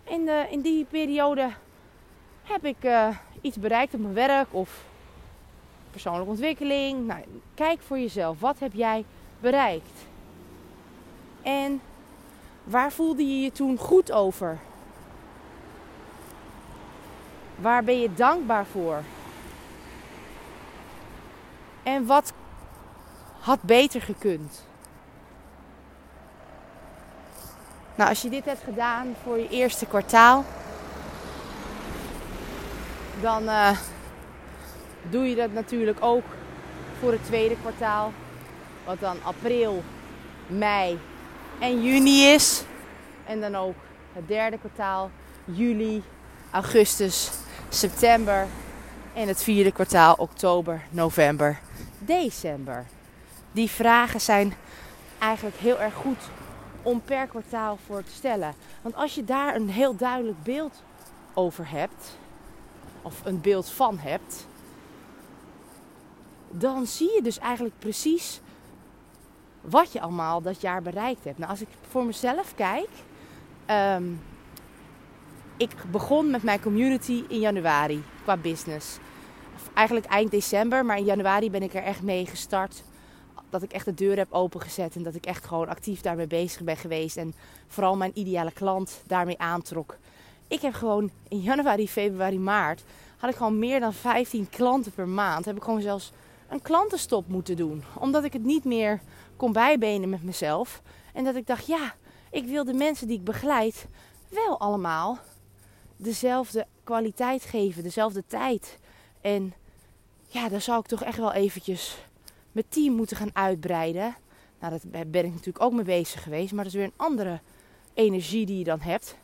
[0.03, 1.49] in, de, in die periode
[2.43, 4.83] heb ik uh, iets bereikt op mijn werk of
[5.91, 7.07] persoonlijke ontwikkeling.
[7.07, 9.05] Nou, kijk voor jezelf, wat heb jij
[9.39, 10.07] bereikt?
[11.41, 11.81] En
[12.69, 14.57] waar voelde je je toen goed over?
[17.55, 19.03] Waar ben je dankbaar voor?
[21.83, 22.33] En wat
[23.39, 24.65] had beter gekund?
[27.95, 30.45] Nou, als je dit hebt gedaan voor je eerste kwartaal,
[33.21, 33.77] dan uh,
[35.09, 36.23] doe je dat natuurlijk ook
[36.99, 38.11] voor het tweede kwartaal.
[38.85, 39.83] Wat dan april,
[40.47, 40.99] mei
[41.59, 42.63] en juni is.
[43.25, 43.75] En dan ook
[44.13, 45.11] het derde kwartaal,
[45.45, 46.03] juli,
[46.51, 47.29] augustus,
[47.69, 48.47] september.
[49.13, 51.59] En het vierde kwartaal, oktober, november,
[51.97, 52.85] december.
[53.51, 54.53] Die vragen zijn
[55.19, 56.19] eigenlijk heel erg goed
[56.81, 58.53] om per kwartaal voor te stellen.
[58.81, 60.83] Want als je daar een heel duidelijk beeld
[61.33, 62.17] over hebt,
[63.01, 64.47] of een beeld van hebt,
[66.49, 68.41] dan zie je dus eigenlijk precies
[69.61, 71.37] wat je allemaal dat jaar bereikt hebt.
[71.37, 72.89] Nou, als ik voor mezelf kijk,
[73.97, 74.21] um,
[75.57, 78.97] ik begon met mijn community in januari qua business.
[79.73, 82.83] Eigenlijk eind december, maar in januari ben ik er echt mee gestart.
[83.49, 86.61] Dat ik echt de deur heb opengezet en dat ik echt gewoon actief daarmee bezig
[86.61, 87.17] ben geweest.
[87.17, 87.33] En
[87.67, 89.97] vooral mijn ideale klant daarmee aantrok.
[90.47, 92.83] Ik heb gewoon in januari, februari, maart
[93.19, 95.45] had ik gewoon meer dan 15 klanten per maand.
[95.45, 96.11] Heb ik gewoon zelfs
[96.49, 97.83] een klantenstop moeten doen.
[97.99, 98.99] Omdat ik het niet meer
[99.39, 100.81] kon bijbenen met mezelf.
[101.13, 101.93] En dat ik dacht, ja,
[102.31, 103.85] ik wil de mensen die ik begeleid
[104.29, 105.19] wel allemaal
[105.95, 108.77] dezelfde kwaliteit geven, dezelfde tijd.
[109.21, 109.53] En
[110.27, 111.97] ja, dan zou ik toch echt wel eventjes
[112.51, 114.15] mijn team moeten gaan uitbreiden.
[114.59, 117.39] Nou, daar ben ik natuurlijk ook mee bezig geweest, maar dat is weer een andere
[117.93, 119.15] energie die je dan hebt.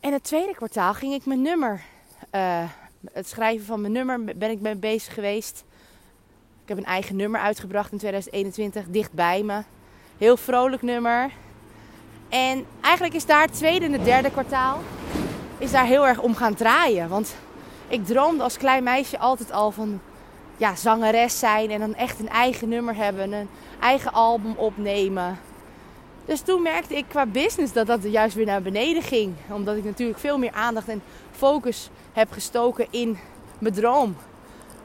[0.00, 1.82] En het tweede kwartaal ging ik mijn nummer,
[2.34, 2.70] uh,
[3.12, 5.64] het schrijven van mijn nummer, ben ik mee bezig geweest.
[6.62, 9.62] Ik heb een eigen nummer uitgebracht in 2021, dichtbij me.
[10.18, 11.30] Heel vrolijk nummer.
[12.28, 14.80] En eigenlijk is daar het tweede en het derde kwartaal
[15.62, 17.08] is daar heel erg om gaan draaien.
[17.08, 17.34] Want
[17.88, 20.00] ik droomde als klein meisje altijd al van
[20.56, 23.48] ja, zangeres zijn en dan echt een eigen nummer hebben, een
[23.80, 25.38] eigen album opnemen.
[26.24, 29.34] Dus toen merkte ik qua business dat dat juist weer naar beneden ging.
[29.48, 33.18] Omdat ik natuurlijk veel meer aandacht en focus heb gestoken in
[33.58, 34.16] mijn droom.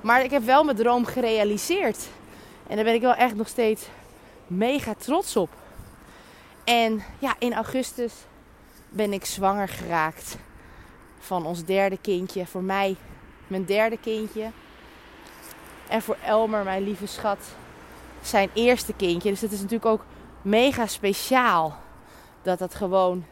[0.08, 2.08] Maar ik heb wel mijn droom gerealiseerd.
[2.68, 3.88] En daar ben ik wel echt nog steeds
[4.48, 5.50] mega trots op.
[6.64, 8.14] En ja, in augustus
[8.90, 10.38] ben ik zwanger geraakt
[11.20, 12.46] van ons derde kindje.
[12.46, 12.96] Voor mij
[13.48, 14.52] mijn derde kindje.
[15.88, 17.40] En voor Elmer, mijn lieve schat,
[18.22, 19.30] zijn eerste kindje.
[19.30, 20.06] Dus het is natuurlijk ook
[20.42, 21.78] mega speciaal
[22.42, 23.26] dat dat gewoon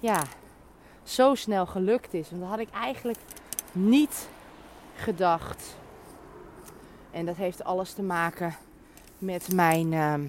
[0.00, 0.22] ja,
[1.02, 2.30] zo snel gelukt is.
[2.30, 3.18] Want dat had ik eigenlijk
[3.72, 4.28] niet
[4.96, 5.76] gedacht.
[7.18, 8.56] En dat heeft alles te maken
[9.18, 10.22] met mijn ehm,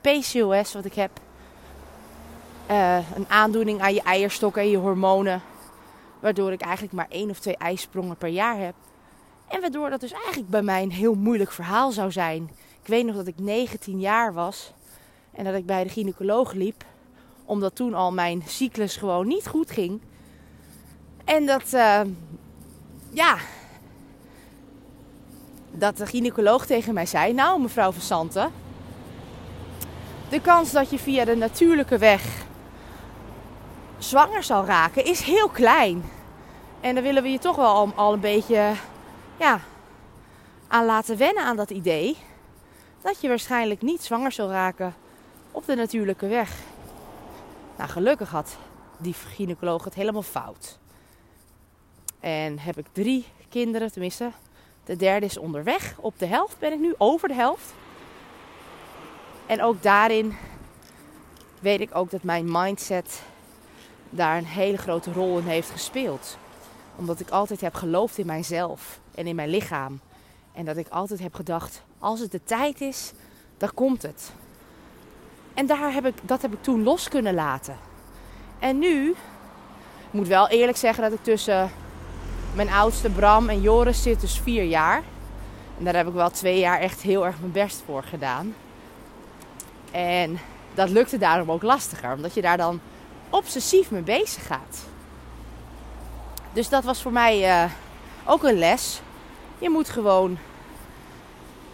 [0.00, 1.10] PCOS wat ik heb.
[2.70, 5.42] Uh, een aandoening aan je eierstokken en je hormonen.
[6.20, 8.74] Waardoor ik eigenlijk maar één of twee ijsprongen per jaar heb.
[9.48, 12.50] En waardoor dat dus eigenlijk bij mij een heel moeilijk verhaal zou zijn.
[12.82, 14.72] Ik weet nog dat ik 19 jaar was
[15.30, 16.84] en dat ik bij de gynaecoloog liep.
[17.44, 20.00] Omdat toen al mijn cyclus gewoon niet goed ging.
[21.24, 22.00] En dat, uh,
[23.10, 23.38] ja,
[25.78, 28.52] dat de gynaecoloog tegen mij zei: Nou, mevrouw Van Santen,
[30.28, 32.46] de kans dat je via de natuurlijke weg
[33.98, 36.04] zwanger zal raken is heel klein.
[36.80, 38.72] En dan willen we je toch wel al, al een beetje
[39.36, 39.60] ja,
[40.68, 42.16] aan laten wennen aan dat idee.
[43.02, 44.94] Dat je waarschijnlijk niet zwanger zal raken
[45.50, 46.56] op de natuurlijke weg.
[47.76, 48.56] Nou, gelukkig had
[48.96, 50.78] die gynaecoloog het helemaal fout.
[52.20, 54.30] En heb ik drie kinderen, tenminste
[54.88, 55.94] de derde is onderweg.
[56.00, 57.74] Op de helft ben ik nu, over de helft.
[59.46, 60.36] En ook daarin
[61.60, 63.22] weet ik ook dat mijn mindset
[64.10, 66.36] daar een hele grote rol in heeft gespeeld.
[66.96, 70.00] Omdat ik altijd heb geloofd in mijzelf en in mijn lichaam.
[70.52, 73.12] En dat ik altijd heb gedacht, als het de tijd is,
[73.56, 74.32] dan komt het.
[75.54, 77.78] En daar heb ik, dat heb ik toen los kunnen laten.
[78.58, 79.16] En nu, ik
[80.10, 81.70] moet wel eerlijk zeggen dat ik tussen
[82.58, 85.02] mijn oudste Bram en Joris zit dus vier jaar.
[85.78, 88.54] En daar heb ik wel twee jaar echt heel erg mijn best voor gedaan.
[89.90, 90.38] En
[90.74, 92.80] dat lukte daarom ook lastiger, omdat je daar dan
[93.30, 94.86] obsessief mee bezig gaat.
[96.52, 97.70] Dus dat was voor mij uh,
[98.24, 99.00] ook een les.
[99.58, 100.38] Je moet gewoon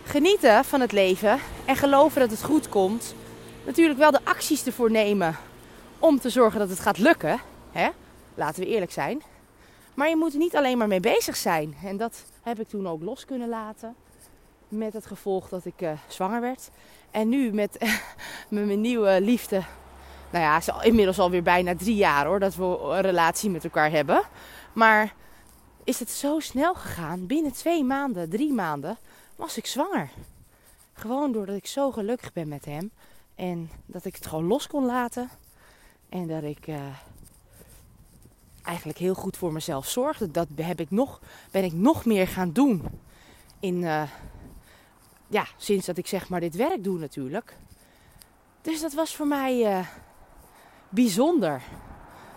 [0.05, 3.15] genieten van het leven en geloven dat het goed komt.
[3.65, 5.37] Natuurlijk wel de acties ervoor nemen
[5.99, 7.41] om te zorgen dat het gaat lukken.
[7.73, 7.89] Hè?
[8.35, 9.23] Laten we eerlijk zijn.
[9.95, 11.77] Maar je moet er niet alleen maar mee bezig zijn.
[11.85, 13.95] En dat heb ik toen ook los kunnen laten.
[14.69, 16.71] Met het gevolg dat ik uh, zwanger werd.
[17.11, 17.79] En nu met,
[18.49, 19.63] mijn nieuwe liefde.
[20.31, 22.41] Nou ja, is inmiddels alweer bijna drie jaar hoor.
[22.41, 24.23] Dat we een relatie met elkaar hebben.
[24.73, 25.15] Maar
[25.85, 27.27] is het zo snel gegaan.
[27.27, 28.99] Binnen twee maanden, drie maanden
[29.37, 30.11] was ik zwanger.
[30.93, 32.91] Gewoon doordat ik zo gelukkig ben met hem.
[33.35, 35.31] En dat ik het gewoon los kon laten.
[36.09, 36.67] En dat ik...
[36.67, 36.77] Uh,
[38.65, 40.31] eigenlijk heel goed voor mezelf zorgde.
[40.31, 42.83] Dat heb ik nog, ben ik nog meer gaan doen.
[43.61, 44.03] In, uh,
[45.29, 47.57] ja, sinds dat ik zeg maar dit werk doe natuurlijk.
[48.63, 49.87] Dus dat was voor mij uh,
[50.89, 51.63] bijzonder.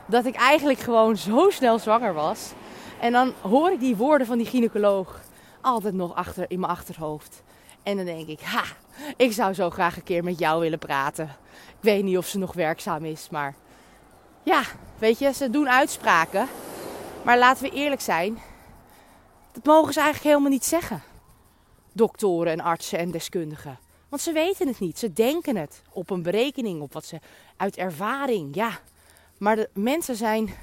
[0.06, 2.52] Dat ik eigenlijk gewoon zo snel zwanger was.
[3.00, 5.20] En dan hoor ik die woorden van die gynaecoloog
[5.62, 7.44] altijd nog achter in mijn achterhoofd.
[7.84, 8.64] En dan denk ik, ha,
[9.18, 11.26] ik zou zo graag een keer met jou willen praten.
[11.68, 13.56] Ik weet niet of ze nog werkzaam is, maar
[14.48, 14.64] ja,
[14.98, 16.48] weet je, ze doen uitspraken.
[17.24, 18.38] Maar laten we eerlijk zijn.
[19.52, 21.04] Dat mogen ze eigenlijk helemaal niet zeggen.
[21.92, 23.80] Doktoren en artsen en deskundigen.
[24.10, 25.00] Want ze weten het niet.
[25.00, 27.20] Ze denken het op een berekening, op wat ze
[27.58, 28.56] uit ervaring.
[28.56, 28.80] Ja,
[29.38, 30.54] maar de mensen zijn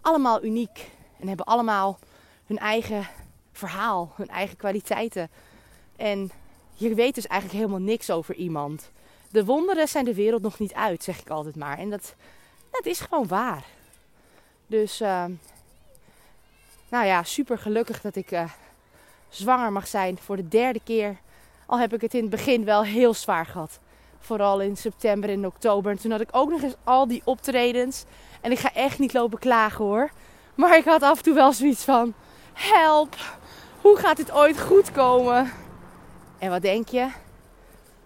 [0.00, 1.98] allemaal uniek en hebben allemaal
[2.46, 3.08] hun eigen
[3.52, 5.30] verhaal, hun eigen kwaliteiten.
[5.96, 6.30] En
[6.74, 8.90] je weet dus eigenlijk helemaal niks over iemand.
[9.30, 11.78] De wonderen zijn de wereld nog niet uit, zeg ik altijd maar.
[11.78, 12.14] En dat,
[12.72, 13.64] dat is gewoon waar.
[14.66, 15.24] Dus uh,
[16.88, 18.50] nou ja, super gelukkig dat ik uh,
[19.28, 21.16] zwanger mag zijn voor de derde keer.
[21.66, 23.78] Al heb ik het in het begin wel heel zwaar gehad.
[24.18, 25.90] Vooral in september en oktober.
[25.90, 28.04] En toen had ik ook nog eens al die optredens.
[28.40, 30.10] En ik ga echt niet lopen klagen hoor.
[30.54, 32.14] Maar ik had af en toe wel zoiets van:
[32.52, 33.16] help,
[33.80, 35.52] hoe gaat dit ooit goed komen?
[36.38, 37.08] En wat denk je?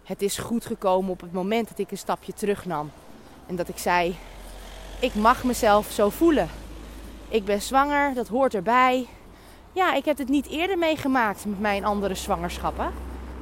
[0.04, 2.90] Het is goed gekomen op het moment dat ik een stapje terugnam.
[3.46, 4.16] En dat ik zei:
[5.00, 6.48] ik mag mezelf zo voelen.
[7.28, 9.06] Ik ben zwanger, dat hoort erbij.
[9.72, 12.92] Ja, ik heb het niet eerder meegemaakt met mijn andere zwangerschappen.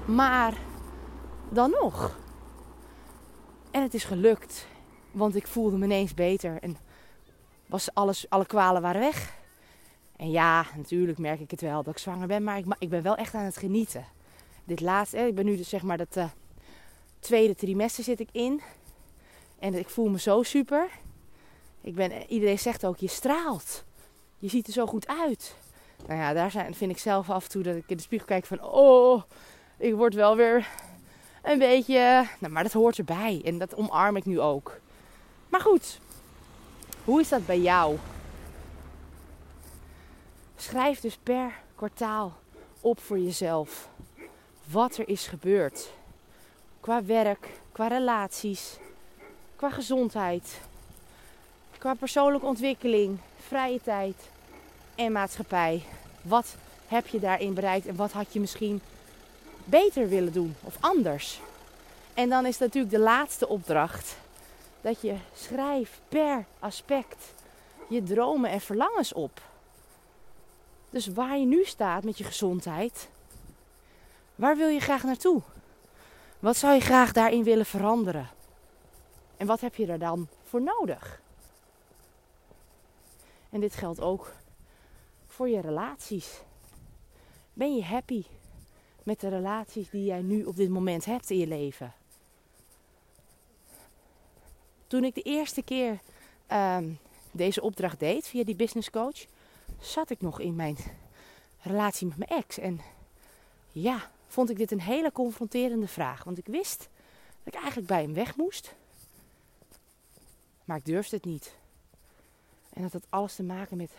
[0.05, 0.55] Maar
[1.49, 2.19] dan nog.
[3.71, 4.67] En het is gelukt.
[5.11, 6.59] Want ik voelde me ineens beter.
[6.61, 6.77] En
[7.67, 9.35] was alles, alle kwalen waren weg.
[10.17, 12.45] En ja, natuurlijk merk ik het wel dat ik zwanger ben.
[12.45, 14.05] Maar ik, ben wel echt aan het genieten.
[14.65, 16.25] Dit laatste, ik ben nu dus zeg maar dat uh,
[17.19, 18.61] tweede trimester zit ik in.
[19.59, 20.91] En ik voel me zo super.
[21.85, 23.85] Ik ben, iedereen zegt ook, je straalt.
[24.39, 25.55] Je ziet er zo goed uit.
[26.07, 28.26] Nou ja, daar zijn, vind ik zelf af en toe dat ik in de spiegel
[28.26, 28.62] kijk van...
[28.62, 29.22] Oh,
[29.76, 30.68] ik word wel weer
[31.43, 32.26] een beetje...
[32.39, 33.41] Nou, maar dat hoort erbij.
[33.45, 34.80] En dat omarm ik nu ook.
[35.49, 36.01] Maar goed,
[37.05, 37.99] hoe is dat bij jou?
[40.57, 42.37] Schrijf dus per kwartaal
[42.80, 43.89] op voor jezelf
[44.64, 45.91] wat er is gebeurd.
[46.80, 48.78] Qua werk, qua relaties,
[49.57, 50.61] qua gezondheid,
[51.85, 54.16] qua persoonlijke ontwikkeling, vrije tijd
[54.95, 55.82] en maatschappij.
[56.22, 56.57] Wat
[56.87, 58.80] heb je daarin bereikt en wat had je misschien
[59.64, 61.41] beter willen doen of anders?
[62.14, 64.16] En dan is natuurlijk de laatste opdracht
[64.80, 67.35] dat je schrijft per aspect
[67.89, 69.41] je dromen en verlangens op.
[70.91, 73.09] Dus waar je nu staat met je gezondheid,
[74.35, 75.43] waar wil je graag naartoe?
[76.39, 78.28] Wat zou je graag daarin willen veranderen?
[79.37, 81.22] En wat heb je er dan voor nodig?
[83.55, 84.33] En dit geldt ook
[85.27, 86.41] voor je relaties.
[87.53, 88.25] Ben je happy
[89.03, 91.93] met de relaties die jij nu op dit moment hebt in je leven?
[94.87, 95.99] Toen ik de eerste keer
[96.47, 96.93] ehm,
[97.31, 99.27] deze opdracht deed via die business coach,
[99.81, 100.77] zat ik nog in mijn
[101.61, 102.59] relatie met mijn ex.
[102.59, 102.81] En
[103.73, 106.25] ja, vond ik dit een hele confronterende vraag.
[106.25, 106.89] Want ik wist
[107.43, 108.75] dat ik eigenlijk bij hem weg moest.
[110.65, 111.63] Maar ik durfde het niet.
[112.75, 113.91] En dat had alles te maken met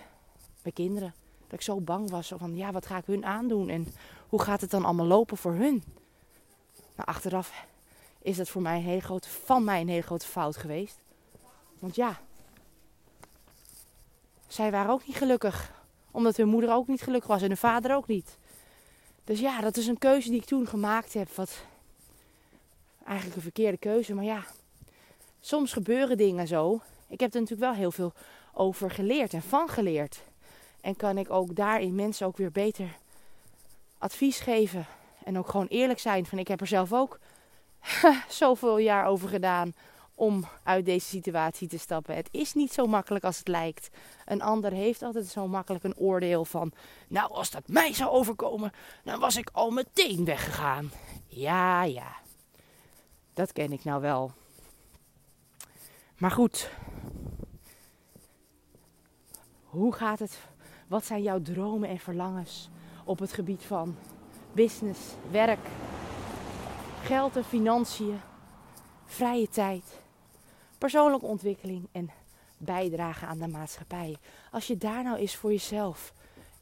[0.61, 1.13] mijn kinderen.
[1.43, 3.69] Dat ik zo bang was van, ja, wat ga ik hun aandoen?
[3.69, 3.87] En
[4.29, 5.83] hoe gaat het dan allemaal lopen voor hun?
[6.95, 7.65] Nou, achteraf
[8.21, 10.99] is dat voor mij een hele grote, van mij een hele grote fout geweest.
[11.79, 12.19] Want ja,
[14.47, 15.71] zij waren ook niet gelukkig.
[16.11, 18.37] Omdat hun moeder ook niet gelukkig was en hun vader ook niet.
[19.23, 21.29] Dus ja, dat is een keuze die ik toen gemaakt heb.
[21.35, 21.65] Wat
[23.05, 24.13] eigenlijk een verkeerde keuze.
[24.13, 24.43] Maar ja,
[25.39, 26.81] soms gebeuren dingen zo.
[27.07, 28.13] Ik heb er natuurlijk wel heel veel
[28.55, 30.23] over geleerd en van geleerd.
[30.81, 32.97] En kan ik ook daarin mensen ook weer beter
[33.97, 34.85] advies geven.
[35.23, 36.25] En ook gewoon eerlijk zijn.
[36.25, 37.19] Van ik heb er zelf ook
[38.27, 39.73] zoveel jaar over gedaan
[40.15, 42.15] om uit deze situatie te stappen.
[42.15, 43.89] Het is niet zo makkelijk als het lijkt.
[44.25, 46.71] Een ander heeft altijd zo makkelijk een oordeel van:
[47.07, 48.71] Nou, als dat mij zou overkomen,
[49.03, 50.91] dan was ik al meteen weggegaan.
[51.27, 52.15] Ja, ja.
[53.33, 54.31] Dat ken ik nou wel.
[56.17, 56.69] Maar goed.
[59.75, 60.39] Hoe gaat het?
[60.87, 62.69] Wat zijn jouw dromen en verlangens
[63.03, 63.95] op het gebied van
[64.51, 64.99] business,
[65.31, 65.67] werk,
[67.03, 68.19] geld en financiën,
[69.05, 70.03] vrije tijd?
[70.77, 72.09] persoonlijke ontwikkeling en
[72.57, 74.17] bijdragen aan de maatschappij.
[74.51, 76.13] Als je daar nou eens voor jezelf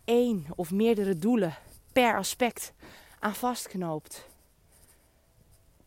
[0.03, 1.55] één of meerdere doelen
[1.93, 2.73] per aspect
[3.19, 4.27] aan vastknoopt,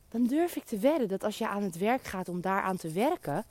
[0.08, 2.92] dan durf ik te wedden dat als je aan het werk gaat om daaraan te
[2.92, 3.44] werken,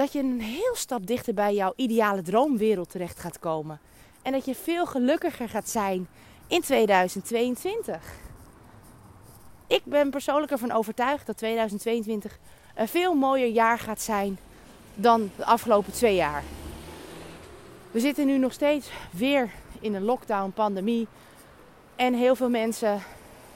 [0.00, 3.80] dat je een heel stap dichter bij jouw ideale droomwereld terecht gaat komen.
[4.22, 6.08] En dat je veel gelukkiger gaat zijn
[6.46, 8.02] in 2022.
[9.66, 12.38] Ik ben persoonlijk ervan overtuigd dat 2022
[12.74, 14.38] een veel mooier jaar gaat zijn
[14.94, 16.42] dan de afgelopen twee jaar.
[17.90, 21.08] We zitten nu nog steeds weer in een lockdown, pandemie.
[21.96, 23.02] En heel veel mensen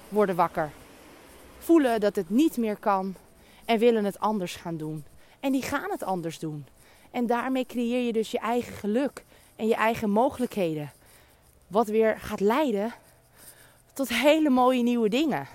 [0.09, 0.71] worden wakker.
[1.59, 3.15] Voelen dat het niet meer kan
[3.65, 5.05] en willen het anders gaan doen.
[5.45, 6.67] En die gaan het anders doen.
[7.11, 9.25] En daarmee creëer je dus je eigen geluk
[9.57, 10.93] en je eigen mogelijkheden.
[11.67, 12.95] Wat weer gaat leiden
[13.93, 15.47] tot hele mooie nieuwe dingen.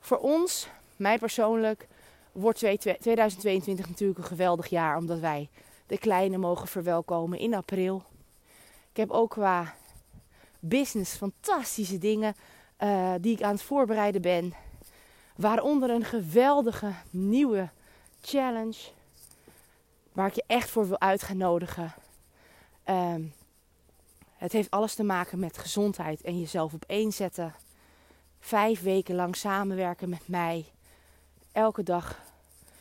[0.00, 1.86] Voor ons, mij persoonlijk,
[2.32, 4.96] wordt 2022 natuurlijk een geweldig jaar.
[4.96, 5.48] Omdat wij
[5.86, 8.02] de kleine mogen verwelkomen in april.
[8.90, 9.74] Ik heb ook qua
[10.60, 12.34] business fantastische dingen
[12.78, 14.54] uh, die ik aan het voorbereiden ben.
[15.36, 17.70] Waaronder een geweldige nieuwe
[18.20, 18.78] challenge.
[20.12, 21.94] Waar ik je echt voor wil uit gaan nodigen.
[22.88, 23.32] Um,
[24.36, 27.54] Het heeft alles te maken met gezondheid en jezelf op één zetten.
[28.38, 30.64] Vijf weken lang samenwerken met mij.
[31.52, 32.20] Elke dag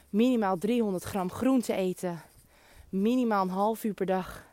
[0.09, 2.21] minimaal 300 gram groente eten.
[2.89, 4.43] Minimaal een half uur per dag.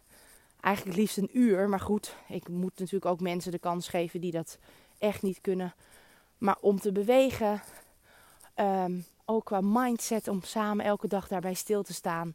[0.61, 1.69] Eigenlijk liefst een uur.
[1.69, 4.59] Maar goed, ik moet natuurlijk ook mensen de kans geven die dat
[4.99, 5.75] echt niet kunnen.
[6.39, 7.63] Maar om te bewegen,
[8.57, 12.35] um, ook qua mindset, om samen elke dag daarbij stil te staan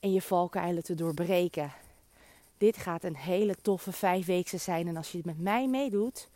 [0.00, 1.72] en je valkuilen te doorbreken.
[2.58, 4.88] Dit gaat een hele toffe vijfweekse zijn.
[4.88, 6.28] En als je het met mij meedoet,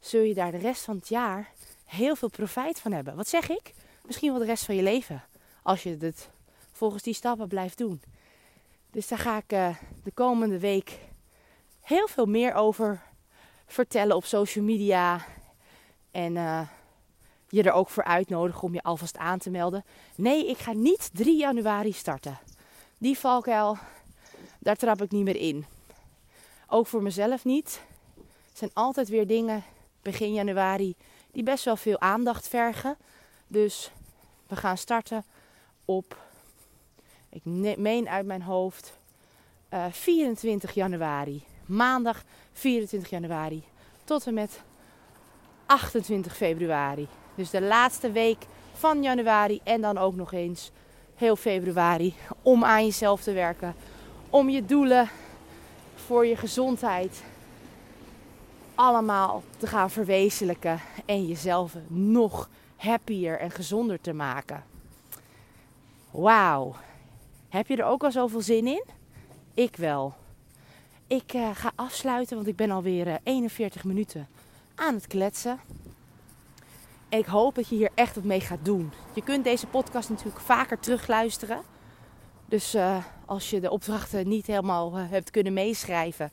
[0.00, 1.50] zul je daar de rest van het jaar
[1.84, 3.16] heel veel profijt van hebben.
[3.16, 3.74] Wat zeg ik?
[4.06, 5.24] Misschien wel de rest van je leven.
[5.62, 6.28] Als je het
[6.72, 8.02] volgens die stappen blijft doen.
[8.90, 10.98] Dus daar ga ik uh, de komende week
[11.80, 13.02] heel veel meer over
[13.66, 15.24] vertellen op social media.
[16.10, 16.60] En uh,
[17.54, 19.84] je er ook voor uitnodigen om je alvast aan te melden.
[20.14, 22.38] Nee, ik ga niet 3 januari starten.
[22.98, 23.78] Die valkuil,
[24.58, 25.66] daar trap ik niet meer in.
[26.68, 27.80] Ook voor mezelf niet.
[28.16, 29.64] Er zijn altijd weer dingen
[30.02, 30.94] begin januari
[31.32, 32.96] die best wel veel aandacht vergen.
[33.46, 33.90] Dus
[34.46, 35.24] we gaan starten
[35.84, 36.16] op,
[37.28, 37.44] ik
[37.76, 38.98] meen uit mijn hoofd,
[39.72, 41.44] uh, eh, 24 januari.
[41.66, 43.64] Maandag 24 januari
[44.04, 44.62] tot en met
[45.66, 47.08] 28 februari.
[47.34, 50.70] Dus de laatste week van januari en dan ook nog eens
[51.14, 53.74] heel februari om aan jezelf te werken.
[54.30, 55.08] Om je doelen
[55.94, 57.22] voor je gezondheid
[58.74, 64.64] allemaal te gaan verwezenlijken en jezelf nog happier en gezonder te maken.
[66.10, 66.74] Wauw.
[67.48, 68.84] Heb je er ook al zoveel zin in?
[69.54, 70.14] Ik wel.
[71.06, 74.28] Ik uh, ga afsluiten, want ik ben alweer uh, 41 minuten
[74.74, 75.60] aan het kletsen.
[77.18, 78.92] Ik hoop dat je hier echt wat mee gaat doen.
[79.12, 81.62] Je kunt deze podcast natuurlijk vaker terugluisteren.
[82.46, 86.30] Dus uh, als je de opdrachten niet helemaal uh, hebt kunnen meeschrijven,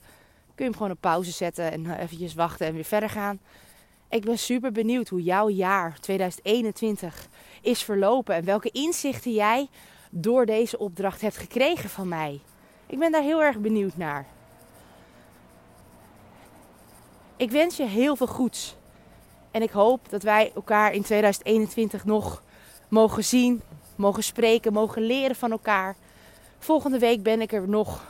[0.54, 3.40] kun je hem gewoon op pauze zetten en uh, eventjes wachten en weer verder gaan.
[4.08, 7.28] Ik ben super benieuwd hoe jouw jaar 2021
[7.60, 9.68] is verlopen en welke inzichten jij
[10.10, 12.40] door deze opdracht hebt gekregen van mij.
[12.86, 14.26] Ik ben daar heel erg benieuwd naar.
[17.36, 18.76] Ik wens je heel veel goeds.
[19.52, 22.42] En ik hoop dat wij elkaar in 2021 nog
[22.88, 23.62] mogen zien,
[23.96, 25.96] mogen spreken, mogen leren van elkaar.
[26.58, 28.04] Volgende week ben ik er nog.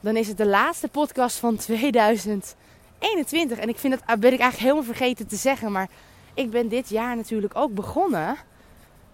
[0.00, 3.58] Dan is het de laatste podcast van 2021.
[3.58, 5.72] En ik vind dat ben ik eigenlijk helemaal vergeten te zeggen.
[5.72, 5.88] Maar
[6.34, 8.36] ik ben dit jaar natuurlijk ook begonnen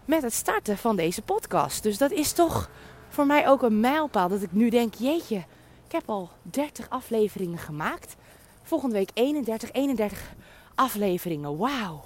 [0.05, 1.83] met het starten van deze podcast.
[1.83, 2.71] Dus dat is toch
[3.09, 4.29] voor mij ook een mijlpaal.
[4.29, 5.45] Dat ik nu denk, jeetje,
[5.87, 8.17] ik heb al 30 afleveringen gemaakt.
[8.63, 10.33] Volgende week 31, 31
[10.81, 11.57] afleveringen.
[11.57, 12.03] Wauw.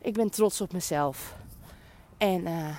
[0.00, 1.36] Ik ben trots op mezelf.
[2.18, 2.76] En uh,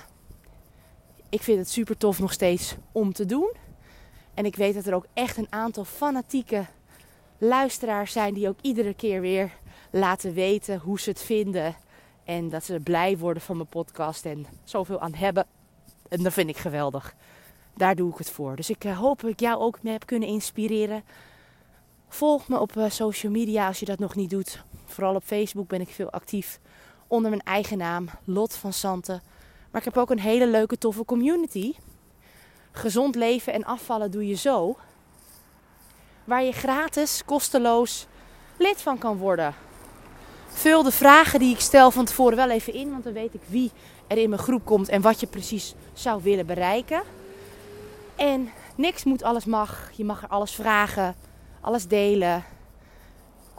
[1.28, 3.52] ik vind het super tof nog steeds om te doen.
[4.34, 6.66] En ik weet dat er ook echt een aantal fanatieke
[7.38, 9.52] luisteraars zijn die ook iedere keer weer
[9.90, 11.76] laten weten hoe ze het vinden.
[12.24, 15.46] En dat ze blij worden van mijn podcast en zoveel aan hebben.
[16.08, 17.14] En dat vind ik geweldig.
[17.74, 18.56] Daar doe ik het voor.
[18.56, 21.04] Dus ik uh, hoop dat ik jou ook mee heb kunnen inspireren.
[22.08, 24.64] Volg me op uh, social media als je dat nog niet doet.
[24.90, 26.60] Vooral op Facebook ben ik veel actief
[27.06, 29.22] onder mijn eigen naam, Lot van Santen.
[29.70, 31.74] Maar ik heb ook een hele leuke, toffe community.
[32.72, 34.76] Gezond leven en afvallen doe je zo.
[36.24, 38.06] Waar je gratis, kosteloos
[38.58, 39.54] lid van kan worden.
[40.48, 43.40] Vul de vragen die ik stel van tevoren wel even in, want dan weet ik
[43.46, 43.70] wie
[44.06, 47.02] er in mijn groep komt en wat je precies zou willen bereiken.
[48.16, 49.90] En niks moet, alles mag.
[49.96, 51.14] Je mag er alles vragen,
[51.60, 52.44] alles delen.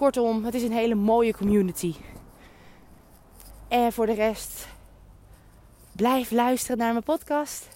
[0.02, 1.96] Kortom, het is een hele mooie community.
[3.68, 4.68] En voor de rest,
[5.96, 7.68] blijf luisteren naar mijn podcast.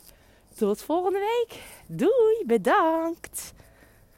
[0.55, 1.61] Tot volgende week.
[1.88, 3.53] Doei, bedankt.